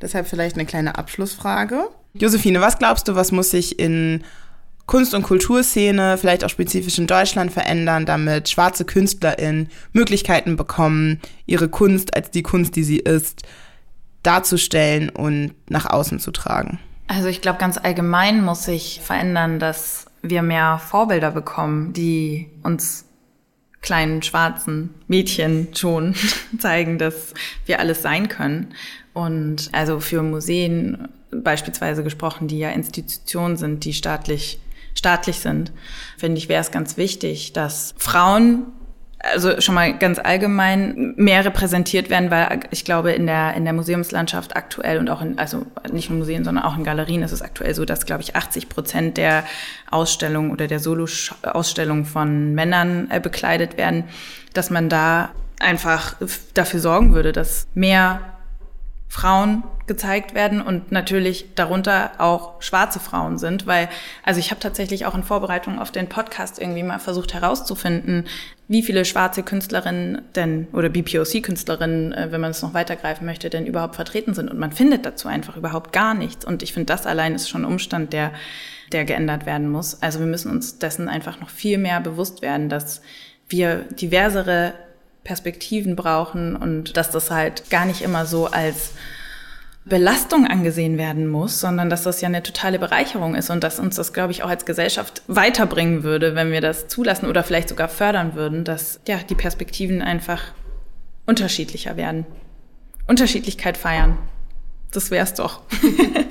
Deshalb 0.00 0.28
vielleicht 0.28 0.56
eine 0.56 0.66
kleine 0.66 0.96
Abschlussfrage. 0.96 1.88
Josephine, 2.14 2.60
was 2.60 2.78
glaubst 2.78 3.08
du, 3.08 3.14
was 3.14 3.32
muss 3.32 3.50
sich 3.50 3.78
in 3.78 4.24
Kunst- 4.86 5.14
und 5.14 5.22
Kulturszene, 5.22 6.16
vielleicht 6.16 6.44
auch 6.44 6.48
spezifisch 6.48 6.98
in 6.98 7.06
Deutschland 7.06 7.52
verändern, 7.52 8.06
damit 8.06 8.48
schwarze 8.48 8.86
KünstlerInnen 8.86 9.68
Möglichkeiten 9.92 10.56
bekommen, 10.56 11.20
ihre 11.44 11.68
Kunst 11.68 12.16
als 12.16 12.30
die 12.30 12.42
Kunst, 12.42 12.74
die 12.74 12.84
sie 12.84 12.98
ist, 12.98 13.42
darzustellen 14.22 15.10
und 15.10 15.54
nach 15.68 15.86
außen 15.86 16.20
zu 16.20 16.30
tragen? 16.30 16.78
Also 17.06 17.28
ich 17.28 17.42
glaube, 17.42 17.58
ganz 17.58 17.78
allgemein 17.78 18.42
muss 18.42 18.64
sich 18.64 19.00
verändern, 19.02 19.58
dass 19.58 20.06
wir 20.22 20.42
mehr 20.42 20.78
Vorbilder 20.78 21.30
bekommen, 21.30 21.92
die 21.92 22.50
uns 22.62 23.04
kleinen 23.80 24.22
schwarzen 24.22 24.94
Mädchen 25.06 25.68
schon 25.74 26.14
zeigen, 26.58 26.98
dass 26.98 27.34
wir 27.66 27.78
alles 27.78 28.02
sein 28.02 28.28
können. 28.28 28.74
Und 29.12 29.68
also 29.72 30.00
für 30.00 30.22
Museen 30.22 31.08
beispielsweise 31.30 32.02
gesprochen, 32.02 32.48
die 32.48 32.58
ja 32.58 32.70
Institutionen 32.70 33.56
sind, 33.56 33.84
die 33.84 33.92
staatlich 33.92 34.60
staatlich 34.94 35.38
sind, 35.38 35.70
finde 36.16 36.38
ich, 36.38 36.48
wäre 36.48 36.60
es 36.60 36.72
ganz 36.72 36.96
wichtig, 36.96 37.52
dass 37.52 37.94
Frauen 37.98 38.66
also 39.20 39.60
schon 39.60 39.74
mal 39.74 39.98
ganz 39.98 40.18
allgemein 40.18 41.14
mehr 41.16 41.44
repräsentiert 41.44 42.08
werden, 42.08 42.30
weil 42.30 42.60
ich 42.70 42.84
glaube, 42.84 43.12
in 43.12 43.26
der, 43.26 43.54
in 43.54 43.64
der 43.64 43.72
Museumslandschaft 43.72 44.54
aktuell 44.56 44.98
und 44.98 45.10
auch 45.10 45.20
in, 45.20 45.38
also 45.38 45.66
nicht 45.90 46.08
nur 46.08 46.20
Museen, 46.20 46.44
sondern 46.44 46.64
auch 46.64 46.76
in 46.76 46.84
Galerien 46.84 47.22
ist 47.22 47.32
es 47.32 47.42
aktuell 47.42 47.74
so, 47.74 47.84
dass, 47.84 48.06
glaube 48.06 48.22
ich, 48.22 48.36
80 48.36 48.68
Prozent 48.68 49.16
der 49.16 49.44
Ausstellungen 49.90 50.52
oder 50.52 50.68
der 50.68 50.78
Solo-Ausstellungen 50.78 52.04
von 52.04 52.54
Männern 52.54 53.08
äh, 53.10 53.18
bekleidet 53.18 53.76
werden, 53.76 54.04
dass 54.54 54.70
man 54.70 54.88
da 54.88 55.30
einfach 55.58 56.14
dafür 56.54 56.78
sorgen 56.78 57.12
würde, 57.12 57.32
dass 57.32 57.66
mehr 57.74 58.20
Frauen 59.08 59.64
gezeigt 59.86 60.34
werden 60.34 60.60
und 60.60 60.92
natürlich 60.92 61.54
darunter 61.54 62.12
auch 62.18 62.60
schwarze 62.60 63.00
Frauen 63.00 63.38
sind, 63.38 63.66
weil 63.66 63.88
also 64.22 64.38
ich 64.38 64.50
habe 64.50 64.60
tatsächlich 64.60 65.06
auch 65.06 65.14
in 65.14 65.22
Vorbereitung 65.22 65.78
auf 65.78 65.90
den 65.90 66.08
Podcast 66.08 66.60
irgendwie 66.60 66.82
mal 66.82 66.98
versucht 66.98 67.32
herauszufinden, 67.32 68.26
wie 68.68 68.82
viele 68.82 69.06
schwarze 69.06 69.42
Künstlerinnen 69.42 70.20
denn 70.34 70.68
oder 70.74 70.90
BPOC-Künstlerinnen, 70.90 72.12
äh, 72.12 72.28
wenn 72.30 72.40
man 72.42 72.50
es 72.50 72.60
noch 72.60 72.74
weitergreifen 72.74 73.24
möchte, 73.24 73.48
denn 73.48 73.64
überhaupt 73.64 73.96
vertreten 73.96 74.34
sind 74.34 74.50
und 74.50 74.58
man 74.58 74.72
findet 74.72 75.06
dazu 75.06 75.26
einfach 75.26 75.56
überhaupt 75.56 75.92
gar 75.92 76.12
nichts 76.12 76.44
und 76.44 76.62
ich 76.62 76.74
finde 76.74 76.92
das 76.92 77.06
allein 77.06 77.34
ist 77.34 77.48
schon 77.48 77.62
ein 77.62 77.72
Umstand, 77.72 78.12
der 78.12 78.32
der 78.92 79.04
geändert 79.04 79.46
werden 79.46 79.68
muss. 79.68 80.02
Also 80.02 80.18
wir 80.18 80.26
müssen 80.26 80.50
uns 80.50 80.78
dessen 80.78 81.08
einfach 81.08 81.40
noch 81.40 81.50
viel 81.50 81.78
mehr 81.78 82.00
bewusst 82.00 82.42
werden, 82.42 82.68
dass 82.68 83.02
wir 83.48 83.84
diversere 83.90 84.72
Perspektiven 85.28 85.94
brauchen 85.94 86.56
und 86.56 86.96
dass 86.96 87.10
das 87.10 87.30
halt 87.30 87.68
gar 87.68 87.84
nicht 87.84 88.00
immer 88.00 88.24
so 88.24 88.46
als 88.46 88.92
Belastung 89.84 90.46
angesehen 90.46 90.96
werden 90.96 91.28
muss, 91.28 91.60
sondern 91.60 91.90
dass 91.90 92.02
das 92.02 92.22
ja 92.22 92.28
eine 92.28 92.42
totale 92.42 92.78
Bereicherung 92.78 93.34
ist 93.34 93.50
und 93.50 93.62
dass 93.62 93.78
uns 93.78 93.96
das, 93.96 94.14
glaube 94.14 94.32
ich, 94.32 94.42
auch 94.42 94.48
als 94.48 94.64
Gesellschaft 94.64 95.20
weiterbringen 95.26 96.02
würde, 96.02 96.34
wenn 96.34 96.50
wir 96.50 96.62
das 96.62 96.88
zulassen 96.88 97.26
oder 97.26 97.42
vielleicht 97.42 97.68
sogar 97.68 97.90
fördern 97.90 98.36
würden, 98.36 98.64
dass 98.64 99.00
ja 99.06 99.18
die 99.18 99.34
Perspektiven 99.34 100.00
einfach 100.00 100.40
unterschiedlicher 101.26 101.98
werden. 101.98 102.24
Unterschiedlichkeit 103.06 103.76
feiern. 103.76 104.16
Das 104.92 105.10
wär's 105.10 105.34
doch. 105.34 105.60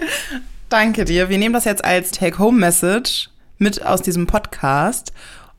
Danke 0.69 1.05
dir. 1.05 1.29
Wir 1.29 1.37
nehmen 1.37 1.53
das 1.53 1.65
jetzt 1.65 1.85
als 1.85 2.09
Take-Home-Message 2.09 3.29
mit 3.59 3.85
aus 3.85 4.01
diesem 4.01 4.25
Podcast 4.25 5.13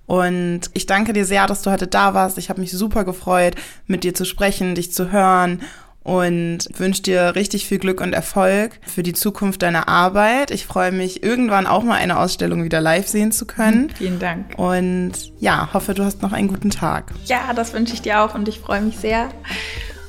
Und 0.08 0.62
ich 0.72 0.86
danke 0.86 1.12
dir 1.12 1.26
sehr, 1.26 1.46
dass 1.46 1.60
du 1.60 1.70
heute 1.70 1.86
da 1.86 2.14
warst. 2.14 2.38
Ich 2.38 2.48
habe 2.48 2.62
mich 2.62 2.72
super 2.72 3.04
gefreut, 3.04 3.54
mit 3.86 4.04
dir 4.04 4.14
zu 4.14 4.24
sprechen, 4.24 4.74
dich 4.74 4.90
zu 4.90 5.12
hören 5.12 5.60
und 6.02 6.60
wünsche 6.78 7.02
dir 7.02 7.34
richtig 7.34 7.66
viel 7.66 7.78
Glück 7.78 8.00
und 8.00 8.14
Erfolg 8.14 8.80
für 8.86 9.02
die 9.02 9.12
Zukunft 9.12 9.60
deiner 9.60 9.86
Arbeit. 9.86 10.50
Ich 10.50 10.64
freue 10.64 10.92
mich, 10.92 11.22
irgendwann 11.22 11.66
auch 11.66 11.82
mal 11.82 11.96
eine 11.96 12.18
Ausstellung 12.18 12.64
wieder 12.64 12.80
live 12.80 13.06
sehen 13.06 13.32
zu 13.32 13.44
können. 13.44 13.90
Vielen 13.90 14.18
Dank. 14.18 14.58
Und 14.58 15.12
ja, 15.40 15.68
hoffe, 15.74 15.92
du 15.92 16.02
hast 16.02 16.22
noch 16.22 16.32
einen 16.32 16.48
guten 16.48 16.70
Tag. 16.70 17.12
Ja, 17.26 17.52
das 17.54 17.74
wünsche 17.74 17.92
ich 17.92 18.00
dir 18.00 18.22
auch 18.22 18.34
und 18.34 18.48
ich 18.48 18.60
freue 18.60 18.80
mich 18.80 18.96
sehr. 18.96 19.28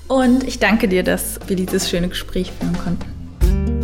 Und 0.08 0.46
ich 0.46 0.60
danke 0.60 0.88
dir, 0.88 1.04
dass 1.04 1.42
wir 1.48 1.58
dieses 1.58 1.90
schöne 1.90 2.08
Gespräch 2.08 2.54
führen 2.58 2.78
konnten. 2.78 3.79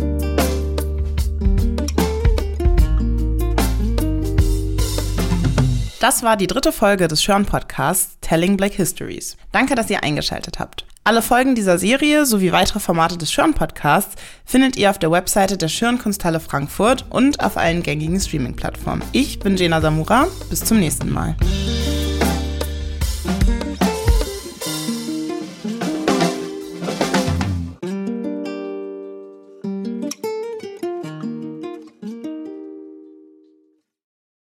Das 5.98 6.22
war 6.22 6.36
die 6.36 6.46
dritte 6.46 6.72
Folge 6.72 7.08
des 7.08 7.22
Schörn 7.22 7.46
Podcasts 7.46 8.18
Telling 8.20 8.58
Black 8.58 8.74
Histories. 8.74 9.38
Danke, 9.50 9.74
dass 9.74 9.88
ihr 9.88 10.02
eingeschaltet 10.04 10.58
habt. 10.58 10.84
Alle 11.04 11.22
Folgen 11.22 11.54
dieser 11.54 11.78
Serie 11.78 12.26
sowie 12.26 12.52
weitere 12.52 12.80
Formate 12.80 13.16
des 13.16 13.32
Schörn 13.32 13.54
Podcasts 13.54 14.14
findet 14.44 14.76
ihr 14.76 14.90
auf 14.90 14.98
der 14.98 15.10
Webseite 15.10 15.56
der 15.56 15.68
Schörn 15.68 15.98
Kunsthalle 15.98 16.40
Frankfurt 16.40 17.06
und 17.08 17.40
auf 17.40 17.56
allen 17.56 17.82
gängigen 17.82 18.20
Streaming-Plattformen. 18.20 19.02
Ich 19.12 19.38
bin 19.38 19.56
Jena 19.56 19.80
Samura. 19.80 20.26
Bis 20.50 20.64
zum 20.64 20.80
nächsten 20.80 21.10
Mal. 21.10 21.34